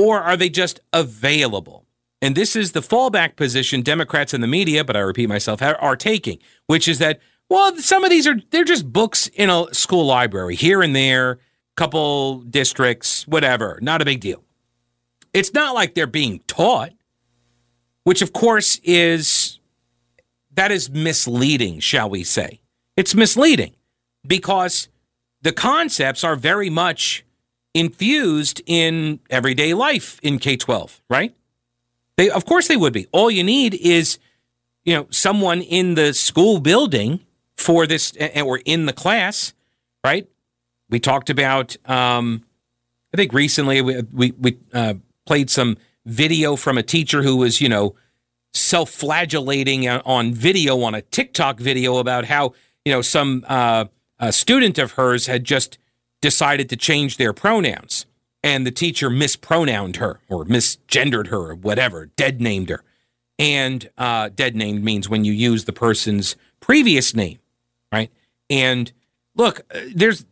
Or 0.00 0.20
are 0.20 0.36
they 0.36 0.48
just 0.48 0.80
available? 0.92 1.84
And 2.22 2.34
this 2.34 2.56
is 2.56 2.72
the 2.72 2.80
fallback 2.80 3.36
position 3.36 3.82
Democrats 3.82 4.32
and 4.32 4.42
the 4.42 4.48
media, 4.48 4.84
but 4.84 4.96
I 4.96 5.00
repeat 5.00 5.28
myself, 5.28 5.62
are 5.62 5.96
taking, 5.96 6.38
which 6.66 6.88
is 6.88 6.98
that, 6.98 7.20
well, 7.48 7.76
some 7.76 8.04
of 8.04 8.10
these 8.10 8.26
are, 8.26 8.36
they're 8.50 8.64
just 8.64 8.92
books 8.92 9.26
in 9.28 9.50
a 9.50 9.72
school 9.74 10.06
library 10.06 10.54
here 10.54 10.82
and 10.82 10.96
there, 10.96 11.38
couple 11.76 12.40
districts, 12.40 13.26
whatever, 13.26 13.78
not 13.82 14.02
a 14.02 14.04
big 14.04 14.20
deal. 14.20 14.44
It's 15.32 15.52
not 15.54 15.74
like 15.74 15.94
they're 15.94 16.06
being 16.06 16.40
taught, 16.46 16.90
which 18.04 18.22
of 18.22 18.32
course 18.32 18.80
is, 18.82 19.58
that 20.52 20.72
is 20.72 20.90
misleading, 20.90 21.80
shall 21.80 22.10
we 22.10 22.24
say. 22.24 22.60
It's 22.96 23.14
misleading 23.14 23.74
because 24.26 24.88
the 25.42 25.52
concepts 25.52 26.24
are 26.24 26.36
very 26.36 26.68
much 26.68 27.24
infused 27.74 28.60
in 28.66 29.20
everyday 29.30 29.74
life 29.74 30.18
in 30.22 30.38
K 30.38 30.56
12, 30.56 31.02
right? 31.08 31.34
They, 32.16 32.30
of 32.30 32.44
course, 32.44 32.68
they 32.68 32.76
would 32.76 32.92
be. 32.92 33.06
All 33.12 33.30
you 33.30 33.42
need 33.42 33.74
is, 33.74 34.18
you 34.84 34.94
know, 34.94 35.06
someone 35.10 35.62
in 35.62 35.94
the 35.94 36.12
school 36.12 36.60
building 36.60 37.20
for 37.56 37.86
this, 37.86 38.12
or 38.36 38.60
in 38.64 38.86
the 38.86 38.92
class, 38.92 39.54
right? 40.04 40.28
We 40.88 40.98
talked 40.98 41.30
about, 41.30 41.76
um, 41.88 42.44
I 43.14 43.16
think 43.16 43.32
recently 43.32 43.80
we, 43.80 44.02
we, 44.12 44.32
we 44.32 44.58
uh, 44.72 44.94
played 45.26 45.50
some 45.50 45.76
video 46.04 46.56
from 46.56 46.76
a 46.78 46.82
teacher 46.82 47.22
who 47.22 47.36
was, 47.36 47.60
you 47.60 47.68
know, 47.68 47.94
self 48.52 48.90
flagellating 48.90 49.88
on 49.88 50.34
video 50.34 50.82
on 50.82 50.94
a 50.94 51.02
TikTok 51.02 51.60
video 51.60 51.98
about 51.98 52.24
how, 52.24 52.54
you 52.84 52.92
know, 52.92 53.02
some 53.02 53.44
uh, 53.48 53.84
student 54.30 54.78
of 54.78 54.92
hers 54.92 55.26
had 55.26 55.44
just 55.44 55.78
decided 56.20 56.68
to 56.68 56.76
change 56.76 57.16
their 57.16 57.32
pronouns 57.32 58.06
and 58.42 58.66
the 58.66 58.70
teacher 58.70 59.10
mispronouned 59.10 59.96
her 59.96 60.20
or 60.28 60.44
misgendered 60.44 61.28
her 61.28 61.50
or 61.50 61.54
whatever, 61.54 62.06
dead 62.16 62.40
named 62.40 62.70
her. 62.70 62.82
And 63.38 63.88
uh, 63.96 64.30
dead 64.34 64.54
named 64.54 64.84
means 64.84 65.08
when 65.08 65.24
you 65.24 65.32
use 65.32 65.64
the 65.64 65.72
person's 65.72 66.36
previous 66.60 67.14
name, 67.14 67.38
right? 67.92 68.10
And 68.48 68.92
look, 69.34 69.60
uh, 69.74 69.80
there's, 69.94 70.24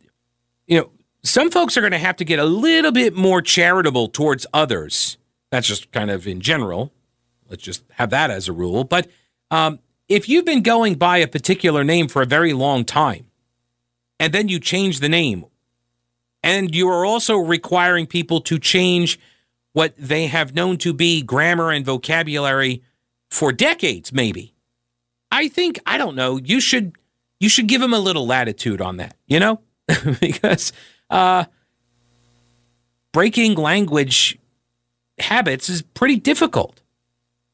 you 0.67 0.79
know, 0.79 0.91
some 1.23 1.51
folks 1.51 1.75
are 1.75 1.81
going 1.81 1.91
to 1.91 1.97
have 1.97 2.15
to 2.17 2.25
get 2.25 2.39
a 2.39 2.45
little 2.45 2.91
bit 2.91 3.15
more 3.15 3.41
charitable 3.41 4.09
towards 4.09 4.45
others. 4.53 5.17
That's 5.51 5.67
just 5.67 5.91
kind 5.91 6.11
of 6.11 6.27
in 6.27 6.39
general. 6.39 6.93
Let's 7.49 7.63
just 7.63 7.83
have 7.91 8.11
that 8.11 8.29
as 8.29 8.47
a 8.47 8.53
rule. 8.53 8.83
But 8.83 9.07
um, 9.49 9.79
if 10.07 10.29
you've 10.29 10.45
been 10.45 10.61
going 10.61 10.95
by 10.95 11.17
a 11.17 11.27
particular 11.27 11.83
name 11.83 12.07
for 12.07 12.21
a 12.21 12.27
very 12.27 12.53
long 12.53 12.85
time, 12.85 13.25
and 14.19 14.33
then 14.33 14.49
you 14.49 14.59
change 14.59 14.99
the 14.99 15.09
name 15.09 15.45
and 16.43 16.73
you 16.73 16.89
are 16.89 17.05
also 17.05 17.37
requiring 17.37 18.07
people 18.07 18.41
to 18.41 18.59
change 18.59 19.19
what 19.73 19.93
they 19.97 20.27
have 20.27 20.55
known 20.55 20.77
to 20.77 20.93
be 20.93 21.21
grammar 21.21 21.71
and 21.71 21.85
vocabulary 21.85 22.81
for 23.29 23.51
decades, 23.51 24.11
maybe. 24.11 24.53
I 25.31 25.47
think, 25.47 25.79
I 25.85 25.97
don't 25.97 26.15
know, 26.15 26.37
you 26.37 26.59
should 26.59 26.95
you 27.39 27.47
should 27.47 27.67
give 27.67 27.81
them 27.81 27.93
a 27.93 27.99
little 27.99 28.25
latitude 28.27 28.81
on 28.81 28.97
that, 28.97 29.15
you 29.27 29.39
know? 29.39 29.61
because 30.19 30.73
uh, 31.09 31.45
breaking 33.13 33.55
language 33.55 34.37
habits 35.17 35.69
is 35.69 35.81
pretty 35.81 36.17
difficult. 36.17 36.81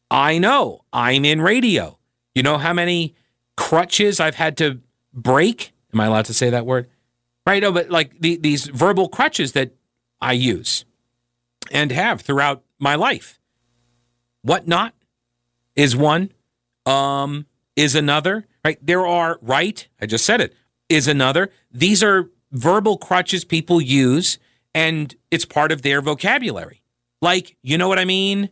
I 0.09 0.37
know. 0.37 0.83
I'm 0.91 1.25
in 1.25 1.41
radio. 1.41 1.97
You 2.33 2.43
know 2.43 2.57
how 2.57 2.73
many 2.73 3.15
crutches 3.57 4.19
I've 4.19 4.35
had 4.35 4.57
to 4.57 4.79
break? 5.13 5.73
Am 5.93 6.01
I 6.01 6.05
allowed 6.07 6.25
to 6.25 6.33
say 6.33 6.49
that 6.49 6.65
word? 6.65 6.89
Right? 7.45 7.61
No, 7.61 7.71
but 7.71 7.89
like 7.89 8.19
the, 8.19 8.37
these 8.37 8.67
verbal 8.67 9.07
crutches 9.07 9.53
that 9.53 9.71
I 10.21 10.33
use 10.33 10.85
and 11.71 11.91
have 11.91 12.21
throughout 12.21 12.63
my 12.79 12.95
life. 12.95 13.39
What 14.41 14.67
not 14.67 14.93
is 15.75 15.95
one, 15.95 16.31
um, 16.85 17.45
is 17.75 17.95
another, 17.95 18.45
right? 18.63 18.77
There 18.81 19.05
are, 19.05 19.39
right? 19.41 19.87
I 20.01 20.05
just 20.05 20.25
said 20.25 20.41
it, 20.41 20.53
is 20.89 21.07
another. 21.07 21.51
These 21.71 22.03
are 22.03 22.29
verbal 22.51 22.97
crutches 22.97 23.43
people 23.43 23.81
use, 23.81 24.37
and 24.73 25.13
it's 25.31 25.45
part 25.45 25.71
of 25.71 25.81
their 25.81 26.01
vocabulary. 26.01 26.81
Like, 27.21 27.57
you 27.63 27.77
know 27.77 27.87
what 27.87 27.99
I 27.99 28.05
mean? 28.05 28.49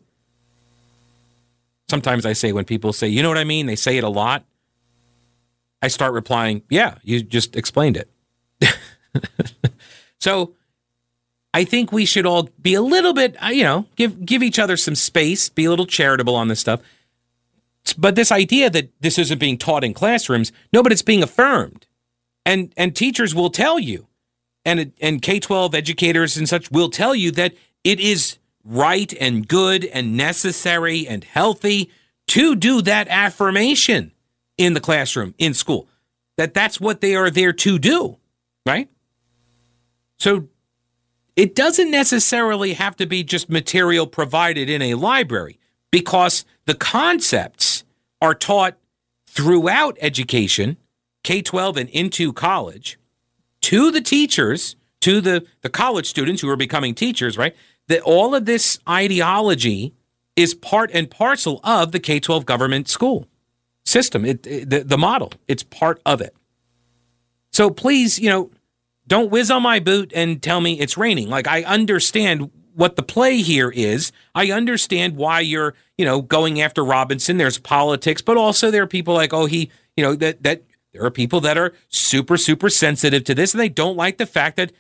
Sometimes 1.90 2.26
I 2.26 2.34
say 2.34 2.52
when 2.52 2.66
people 2.66 2.92
say, 2.92 3.08
you 3.08 3.22
know 3.22 3.30
what 3.30 3.38
I 3.38 3.44
mean, 3.44 3.68
they 3.68 3.76
say 3.76 3.98
it 3.98 4.04
a 4.04 4.10
lot. 4.10 4.46
I 5.82 5.90
start 5.90 6.14
replying, 6.14 6.64
yeah, 6.70 6.96
you 7.04 7.22
just 7.22 7.56
explained 7.56 7.98
it. 7.98 8.10
so 10.20 10.54
I 11.54 11.64
think 11.64 11.92
we 11.92 12.06
should 12.06 12.26
all 12.26 12.50
be 12.62 12.74
a 12.74 12.82
little 12.82 13.14
bit, 13.14 13.42
uh, 13.44 13.48
you 13.48 13.64
know, 13.64 13.86
give 13.96 14.26
give 14.26 14.42
each 14.42 14.60
other 14.60 14.76
some 14.76 14.96
space, 14.96 15.50
be 15.50 15.66
a 15.66 15.70
little 15.70 15.86
charitable 15.86 16.36
on 16.36 16.48
this 16.48 16.60
stuff. 16.60 16.82
But 17.98 18.16
this 18.16 18.32
idea 18.32 18.70
that 18.70 18.90
this 19.02 19.20
isn't 19.20 19.40
being 19.40 19.58
taught 19.58 19.84
in 19.84 19.94
classrooms, 19.94 20.52
no, 20.72 20.82
but 20.82 20.92
it's 20.92 21.02
being 21.02 21.22
affirmed. 21.22 21.86
And 22.46 22.74
and 22.76 22.96
teachers 22.96 23.36
will 23.36 23.52
tell 23.52 23.78
you, 23.78 24.08
and 24.66 24.94
and 25.00 25.22
K 25.22 25.40
twelve 25.40 25.76
educators 25.76 26.38
and 26.38 26.50
such 26.50 26.72
will 26.72 26.90
tell 26.90 27.14
you 27.14 27.30
that 27.32 27.54
it 27.84 28.00
is 28.00 28.38
right 28.64 29.14
and 29.20 29.48
good 29.48 29.86
and 29.86 30.18
necessary 30.18 31.08
and 31.08 31.24
healthy 31.24 31.92
to 32.28 32.56
do 32.56 32.82
that 32.82 33.08
affirmation 33.10 34.12
in 34.58 34.74
the 34.74 34.80
classroom 34.80 35.36
in 35.38 35.54
school. 35.54 35.88
That 36.38 36.54
that's 36.54 36.82
what 36.82 37.02
they 37.02 37.16
are 37.16 37.30
there 37.30 37.54
to 37.54 37.78
do, 37.78 38.18
right? 38.66 38.90
So 40.24 40.48
it 41.36 41.54
doesn't 41.54 41.92
necessarily 41.92 42.76
have 42.76 42.96
to 42.96 43.06
be 43.06 43.26
just 43.26 43.50
material 43.50 44.08
provided 44.08 44.70
in 44.70 44.82
a 44.82 44.94
library 44.94 45.60
because 45.92 46.46
the 46.66 46.76
concepts 46.76 47.84
are 48.22 48.34
taught 48.34 48.78
throughout 49.28 49.98
education, 50.00 50.78
K 51.26 51.42
12 51.42 51.76
and 51.76 51.90
into 51.90 52.32
college, 52.32 52.98
to 53.64 53.92
the 53.92 54.00
teachers, 54.00 54.78
to 55.02 55.20
the, 55.20 55.46
the 55.60 55.70
college 55.70 56.08
students 56.10 56.42
who 56.42 56.48
are 56.48 56.56
becoming 56.56 56.96
teachers, 56.96 57.38
right? 57.38 57.54
That 57.90 58.00
all 58.04 58.34
of 58.34 58.46
this 58.46 58.80
ideology 58.88 59.94
is 60.38 60.54
part 60.54 60.90
and 60.94 61.12
parcel 61.12 61.60
of 61.66 61.92
the 61.92 62.00
K 62.00 62.22
12 62.22 62.46
government 62.46 62.88
school 62.88 63.28
system, 63.84 64.24
it, 64.24 64.48
it, 64.48 64.70
the, 64.70 64.86
the 64.86 64.98
model. 64.98 65.34
It's 65.50 65.64
part 65.64 66.02
of 66.06 66.22
it. 66.22 66.34
So 67.52 67.70
please, 67.70 68.20
you 68.20 68.30
know, 68.30 68.52
don't 69.08 69.32
whiz 69.32 69.52
on 69.52 69.64
my 69.64 69.80
boot 69.80 70.12
and 70.16 70.42
tell 70.42 70.62
me 70.62 70.80
it's 70.80 70.98
raining. 70.98 71.30
Like, 71.30 71.48
I 71.48 71.64
understand 71.64 72.50
what 72.76 72.96
the 72.96 73.04
play 73.04 73.38
here 73.38 73.70
is. 73.70 74.12
I 74.34 74.52
understand 74.52 75.16
why 75.16 75.42
you're, 75.42 75.76
you 75.98 76.06
know, 76.06 76.22
going 76.22 76.62
after 76.62 76.84
Robinson. 76.84 77.38
There's 77.38 77.60
politics, 77.60 78.22
but 78.22 78.38
also 78.38 78.72
there 78.72 78.84
are 78.84 78.88
people 78.88 79.14
like, 79.14 79.34
oh, 79.34 79.46
he, 79.46 79.70
you 79.96 80.04
know, 80.04 80.16
that 80.16 80.44
that 80.44 80.64
there 80.94 81.04
are 81.04 81.12
people 81.12 81.42
that 81.42 81.58
are 81.58 81.74
super, 81.90 82.38
super 82.38 82.70
sensitive 82.70 83.24
to 83.26 83.36
this, 83.36 83.54
and 83.54 83.62
they 83.62 83.70
don't 83.70 83.98
like 83.98 84.18
the 84.18 84.26
fact 84.26 84.58
that 84.58 84.72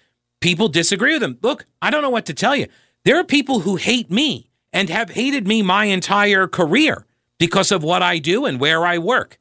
people 0.41 0.67
disagree 0.67 1.13
with 1.13 1.21
them. 1.21 1.37
Look, 1.41 1.65
I 1.81 1.89
don't 1.89 2.01
know 2.01 2.09
what 2.09 2.25
to 2.27 2.33
tell 2.33 2.55
you. 2.55 2.67
There 3.03 3.19
are 3.19 3.23
people 3.23 3.61
who 3.61 3.75
hate 3.75 4.09
me 4.09 4.49
and 4.71 4.89
have 4.89 5.11
hated 5.11 5.47
me 5.47 5.61
my 5.61 5.85
entire 5.85 6.47
career 6.47 7.05
because 7.37 7.71
of 7.71 7.83
what 7.83 8.01
I 8.01 8.19
do 8.19 8.45
and 8.45 8.59
where 8.59 8.85
I 8.85 8.97
work. 8.97 9.37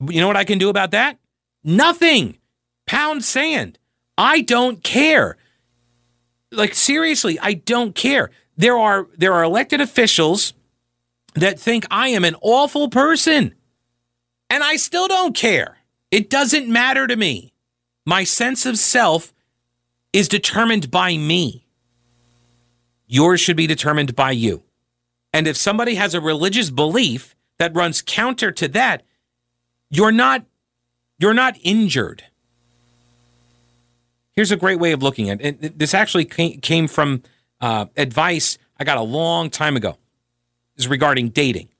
You 0.00 0.20
know 0.20 0.26
what 0.26 0.36
I 0.36 0.44
can 0.44 0.58
do 0.58 0.68
about 0.68 0.92
that? 0.92 1.18
Nothing. 1.64 2.38
Pound 2.86 3.24
sand. 3.24 3.78
I 4.18 4.40
don't 4.40 4.82
care. 4.82 5.36
Like 6.50 6.74
seriously, 6.74 7.38
I 7.40 7.54
don't 7.54 7.94
care. 7.94 8.30
There 8.56 8.76
are 8.76 9.06
there 9.16 9.32
are 9.32 9.44
elected 9.44 9.80
officials 9.80 10.52
that 11.34 11.60
think 11.60 11.86
I 11.90 12.08
am 12.08 12.24
an 12.24 12.34
awful 12.42 12.88
person. 12.88 13.54
And 14.50 14.64
I 14.64 14.76
still 14.76 15.08
don't 15.08 15.36
care. 15.36 15.78
It 16.10 16.28
doesn't 16.28 16.68
matter 16.68 17.06
to 17.06 17.16
me. 17.16 17.52
My 18.04 18.24
sense 18.24 18.66
of 18.66 18.78
self 18.78 19.32
is 20.12 20.26
determined 20.26 20.90
by 20.90 21.16
me. 21.16 21.66
Yours 23.06 23.40
should 23.40 23.56
be 23.56 23.66
determined 23.66 24.16
by 24.16 24.32
you. 24.32 24.62
And 25.32 25.46
if 25.46 25.56
somebody 25.56 25.94
has 25.94 26.14
a 26.14 26.20
religious 26.20 26.70
belief 26.70 27.36
that 27.58 27.76
runs 27.76 28.02
counter 28.02 28.50
to 28.52 28.68
that, 28.68 29.02
you're 29.90 30.12
not 30.12 30.44
you're 31.18 31.34
not 31.34 31.56
injured. 31.62 32.24
Here's 34.38 34.52
a 34.52 34.56
great 34.56 34.78
way 34.78 34.92
of 34.92 35.02
looking 35.02 35.30
at 35.30 35.40
it. 35.40 35.80
This 35.80 35.94
actually 35.94 36.24
came 36.24 36.86
from 36.86 37.24
uh, 37.60 37.86
advice 37.96 38.56
I 38.78 38.84
got 38.84 38.96
a 38.96 39.02
long 39.02 39.50
time 39.50 39.76
ago. 39.76 39.98
Is 40.76 40.86
regarding 40.86 41.30
dating, 41.30 41.70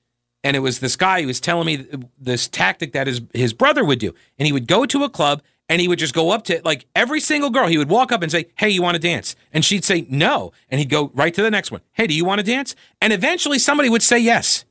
and 0.43 0.57
it 0.57 0.59
was 0.59 0.81
this 0.81 0.97
guy 0.97 1.21
who 1.21 1.29
was 1.29 1.39
telling 1.39 1.67
me 1.67 1.87
this 2.19 2.49
tactic 2.49 2.95
that 2.95 3.07
his 3.07 3.21
his 3.33 3.53
brother 3.53 3.85
would 3.85 4.01
do, 4.01 4.13
and 4.41 4.47
he 4.47 4.53
would 4.53 4.67
go 4.67 4.87
to 4.87 5.05
a 5.05 5.09
club 5.09 5.41
and 5.69 5.81
he 5.81 5.87
would 5.87 6.01
just 6.01 6.15
go 6.15 6.33
up 6.33 6.43
to 6.47 6.61
like 6.65 6.87
every 6.97 7.21
single 7.21 7.51
girl. 7.51 7.69
He 7.69 7.79
would 7.79 7.91
walk 7.91 8.11
up 8.11 8.23
and 8.23 8.33
say, 8.33 8.47
"Hey, 8.57 8.71
you 8.71 8.83
want 8.83 8.97
to 8.97 9.01
dance?" 9.01 9.37
And 9.53 9.65
she'd 9.65 9.85
say 9.85 10.05
no, 10.11 10.51
and 10.69 10.81
he'd 10.81 10.91
go 10.91 11.13
right 11.15 11.33
to 11.35 11.43
the 11.43 11.53
next 11.53 11.71
one. 11.71 11.83
"Hey, 11.93 12.09
do 12.09 12.15
you 12.15 12.25
want 12.25 12.41
to 12.41 12.45
dance?" 12.45 12.75
And 13.01 13.13
eventually 13.13 13.61
somebody 13.61 13.89
would 13.89 14.03
say 14.03 14.19
yes, 14.19 14.65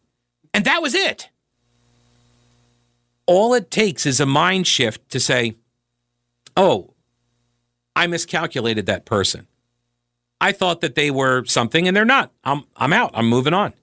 and 0.54 0.66
that 0.66 0.82
was 0.82 0.94
it. 0.94 1.30
All 3.28 3.54
it 3.54 3.72
takes 3.72 4.06
is 4.06 4.20
a 4.20 4.26
mind 4.26 4.68
shift 4.68 5.10
to 5.12 5.22
say, 5.22 5.56
"Oh, 6.58 6.94
I 7.98 8.08
miscalculated 8.08 8.86
that 8.86 9.06
person. 9.06 9.48
I 10.40 10.52
thought 10.52 10.82
that 10.82 10.96
they 10.96 11.12
were 11.12 11.46
something, 11.46 11.88
and 11.88 11.98
they're 11.98 12.06
not. 12.06 12.32
I'm 12.44 12.64
I'm 12.76 12.94
out. 12.94 13.12
I'm 13.14 13.28
moving 13.28 13.54
on." 13.54 13.74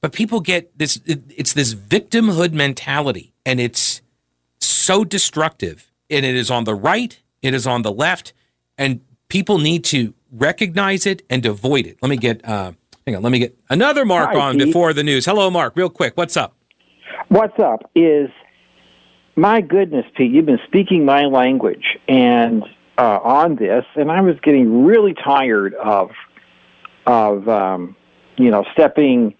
But 0.00 0.12
people 0.12 0.40
get 0.40 0.78
this. 0.78 1.00
It's 1.06 1.52
this 1.54 1.74
victimhood 1.74 2.52
mentality, 2.52 3.32
and 3.44 3.58
it's 3.60 4.02
so 4.60 5.04
destructive 5.04 5.88
and 6.10 6.24
it 6.24 6.34
is 6.34 6.50
on 6.50 6.64
the 6.64 6.74
right, 6.74 7.20
it 7.42 7.54
is 7.54 7.66
on 7.66 7.82
the 7.82 7.92
left, 7.92 8.32
and 8.76 9.00
people 9.28 9.58
need 9.58 9.84
to 9.84 10.14
recognize 10.32 11.06
it 11.06 11.22
and 11.28 11.44
avoid 11.44 11.86
it. 11.86 11.98
Let 12.00 12.08
me 12.08 12.16
get, 12.16 12.44
uh, 12.44 12.72
hang 13.06 13.16
on, 13.16 13.22
let 13.22 13.30
me 13.30 13.38
get 13.38 13.56
another 13.70 14.04
Mark 14.04 14.30
Hi, 14.32 14.40
on 14.40 14.56
Pete. 14.56 14.66
before 14.66 14.92
the 14.92 15.02
news. 15.02 15.26
Hello, 15.26 15.50
Mark, 15.50 15.76
real 15.76 15.90
quick. 15.90 16.16
What's 16.16 16.36
up? 16.36 16.54
What's 17.28 17.58
up 17.58 17.90
is, 17.94 18.30
my 19.36 19.60
goodness, 19.60 20.06
Pete, 20.16 20.32
you've 20.32 20.46
been 20.46 20.60
speaking 20.66 21.04
my 21.04 21.24
language 21.24 21.98
and 22.08 22.64
uh, 22.98 23.20
on 23.22 23.56
this, 23.56 23.84
and 23.94 24.10
I 24.10 24.20
was 24.20 24.36
getting 24.42 24.84
really 24.84 25.14
tired 25.14 25.74
of, 25.74 26.10
of 27.06 27.48
um, 27.48 27.96
you 28.36 28.50
know, 28.50 28.64
stepping, 28.72 29.34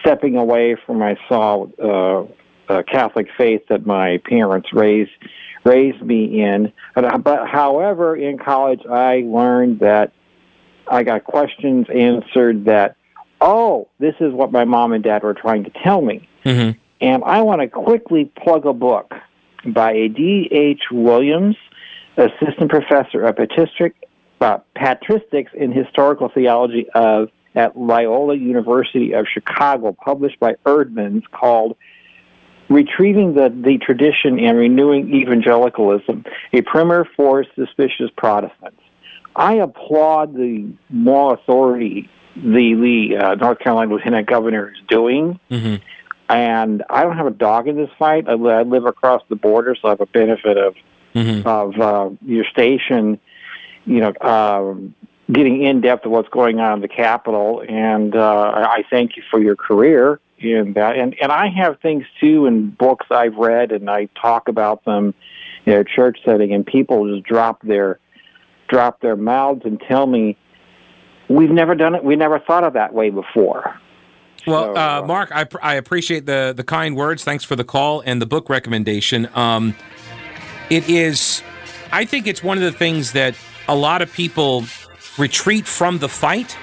stepping 0.00 0.36
away 0.36 0.76
from 0.84 0.98
my 0.98 1.16
solid 1.28 1.72
uh, 1.78 2.24
uh, 2.68 2.82
Catholic 2.82 3.28
faith 3.38 3.62
that 3.68 3.86
my 3.86 4.18
parents 4.28 4.72
raised 4.72 5.12
raised 5.64 6.00
me 6.00 6.42
in. 6.42 6.72
But, 6.94 7.24
but 7.24 7.48
however, 7.48 8.16
in 8.16 8.38
college, 8.38 8.82
I 8.88 9.24
learned 9.26 9.80
that 9.80 10.12
I 10.86 11.02
got 11.02 11.24
questions 11.24 11.86
answered 11.92 12.66
that, 12.66 12.96
oh, 13.40 13.88
this 13.98 14.14
is 14.20 14.32
what 14.32 14.52
my 14.52 14.64
mom 14.64 14.92
and 14.92 15.02
dad 15.02 15.24
were 15.24 15.34
trying 15.34 15.64
to 15.64 15.70
tell 15.82 16.00
me. 16.00 16.28
Mm-hmm. 16.44 16.78
And 17.00 17.24
I 17.24 17.42
want 17.42 17.60
to 17.60 17.68
quickly 17.68 18.30
plug 18.36 18.64
a 18.64 18.72
book 18.72 19.12
by 19.66 19.92
a 19.92 20.08
D.H. 20.08 20.82
Williams, 20.92 21.56
assistant 22.16 22.70
professor 22.70 23.24
of 23.24 23.36
uh, 24.40 24.58
patristics 24.76 25.54
in 25.54 25.72
historical 25.72 26.28
theology 26.28 26.86
of 26.94 27.28
at 27.54 27.76
Loyola 27.76 28.36
University 28.36 29.12
of 29.12 29.26
Chicago, 29.32 29.96
published 30.04 30.38
by 30.38 30.54
Eerdmans, 30.66 31.22
called 31.30 31.76
retrieving 32.68 33.34
the, 33.34 33.48
the 33.48 33.78
tradition 33.78 34.38
and 34.38 34.58
renewing 34.58 35.14
evangelicalism, 35.14 36.24
a 36.52 36.60
primer 36.62 37.08
for 37.16 37.44
suspicious 37.54 38.10
Protestants. 38.16 38.80
I 39.34 39.54
applaud 39.54 40.34
the 40.34 40.70
moral 40.90 41.32
authority 41.32 42.10
the, 42.36 43.10
the 43.10 43.16
uh, 43.16 43.34
North 43.36 43.58
Carolina 43.60 43.94
Lieutenant 43.94 44.28
Governor 44.28 44.70
is 44.70 44.86
doing. 44.88 45.40
Mm-hmm. 45.50 45.76
And 46.28 46.82
I 46.90 47.02
don't 47.02 47.16
have 47.16 47.26
a 47.26 47.30
dog 47.30 47.68
in 47.68 47.76
this 47.76 47.90
fight. 47.98 48.28
I, 48.28 48.32
I 48.32 48.62
live 48.62 48.84
across 48.84 49.22
the 49.28 49.36
border, 49.36 49.76
so 49.80 49.88
I 49.88 49.90
have 49.92 50.00
a 50.00 50.06
benefit 50.06 50.58
of 50.58 50.74
mm-hmm. 51.16 51.48
of 51.48 51.80
uh, 51.80 52.14
your 52.24 52.44
station, 52.44 53.18
you 53.84 54.00
know, 54.00 54.10
uh, 54.20 54.74
getting 55.32 55.62
in 55.62 55.80
depth 55.80 56.04
of 56.04 56.12
what's 56.12 56.28
going 56.28 56.60
on 56.60 56.74
in 56.74 56.80
the 56.80 56.88
Capitol. 56.88 57.62
And 57.66 58.14
uh, 58.14 58.52
I 58.54 58.84
thank 58.90 59.16
you 59.16 59.22
for 59.30 59.40
your 59.40 59.56
career 59.56 60.20
in 60.38 60.74
that. 60.74 60.96
And 60.96 61.16
and 61.20 61.32
I 61.32 61.48
have 61.48 61.80
things 61.80 62.04
too 62.20 62.46
in 62.46 62.70
books 62.70 63.06
I've 63.10 63.36
read, 63.36 63.72
and 63.72 63.88
I 63.88 64.08
talk 64.20 64.48
about 64.48 64.84
them 64.84 65.14
in 65.64 65.72
a 65.72 65.84
church 65.84 66.18
setting, 66.24 66.52
and 66.52 66.64
people 66.66 67.12
just 67.12 67.26
drop 67.26 67.62
their 67.62 67.98
drop 68.68 69.00
their 69.00 69.16
mouths 69.16 69.62
and 69.64 69.80
tell 69.88 70.06
me, 70.06 70.36
"We've 71.28 71.50
never 71.50 71.74
done 71.74 71.94
it. 71.94 72.04
We 72.04 72.16
never 72.16 72.38
thought 72.38 72.64
of 72.64 72.74
that 72.74 72.92
way 72.92 73.10
before." 73.10 73.80
Well, 74.46 74.78
uh, 74.78 75.02
Mark, 75.02 75.32
I, 75.34 75.46
I 75.60 75.74
appreciate 75.74 76.26
the 76.26 76.52
the 76.56 76.64
kind 76.64 76.94
words. 76.94 77.24
Thanks 77.24 77.42
for 77.42 77.56
the 77.56 77.64
call 77.64 78.00
and 78.00 78.22
the 78.22 78.26
book 78.26 78.48
recommendation. 78.48 79.28
Um, 79.34 79.74
it 80.70 80.88
is, 80.88 81.42
I 81.92 82.04
think 82.04 82.26
it's 82.26 82.42
one 82.42 82.58
of 82.58 82.64
the 82.64 82.72
things 82.72 83.12
that 83.12 83.36
a 83.68 83.76
lot 83.76 84.02
of 84.02 84.12
people 84.12 84.64
retreat 85.18 85.66
from 85.66 85.98
the 85.98 86.08
fight, 86.08 86.56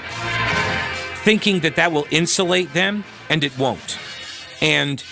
thinking 1.23 1.61
that 1.61 1.75
that 1.75 1.91
will 1.91 2.05
insulate 2.11 2.73
them 2.73 3.03
and 3.29 3.43
it 3.43 3.57
won't. 3.57 3.97
And 4.61 5.03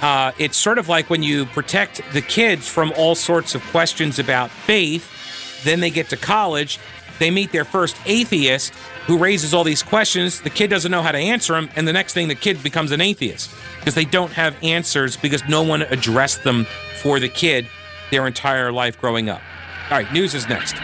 uh, 0.00 0.32
it's 0.38 0.56
sort 0.56 0.78
of 0.78 0.88
like 0.88 1.10
when 1.10 1.22
you 1.22 1.46
protect 1.46 2.02
the 2.12 2.22
kids 2.22 2.68
from 2.68 2.92
all 2.96 3.14
sorts 3.14 3.54
of 3.54 3.62
questions 3.64 4.18
about 4.18 4.50
faith, 4.50 5.64
then 5.64 5.80
they 5.80 5.90
get 5.90 6.08
to 6.10 6.16
college, 6.16 6.78
they 7.18 7.30
meet 7.30 7.52
their 7.52 7.64
first 7.64 7.96
atheist 8.06 8.72
who 9.06 9.18
raises 9.18 9.52
all 9.52 9.64
these 9.64 9.82
questions. 9.82 10.40
The 10.40 10.50
kid 10.50 10.70
doesn't 10.70 10.90
know 10.90 11.02
how 11.02 11.12
to 11.12 11.18
answer 11.18 11.54
them, 11.54 11.68
and 11.74 11.88
the 11.88 11.92
next 11.92 12.12
thing 12.12 12.28
the 12.28 12.34
kid 12.34 12.62
becomes 12.62 12.92
an 12.92 13.00
atheist 13.00 13.50
because 13.80 13.94
they 13.94 14.04
don't 14.04 14.32
have 14.32 14.56
answers 14.62 15.16
because 15.16 15.46
no 15.48 15.62
one 15.62 15.82
addressed 15.82 16.44
them 16.44 16.66
for 17.02 17.18
the 17.18 17.28
kid 17.28 17.66
their 18.10 18.26
entire 18.26 18.72
life 18.72 19.00
growing 19.00 19.28
up. 19.28 19.42
All 19.90 19.98
right, 19.98 20.12
news 20.12 20.34
is 20.34 20.48
next. 20.48 20.76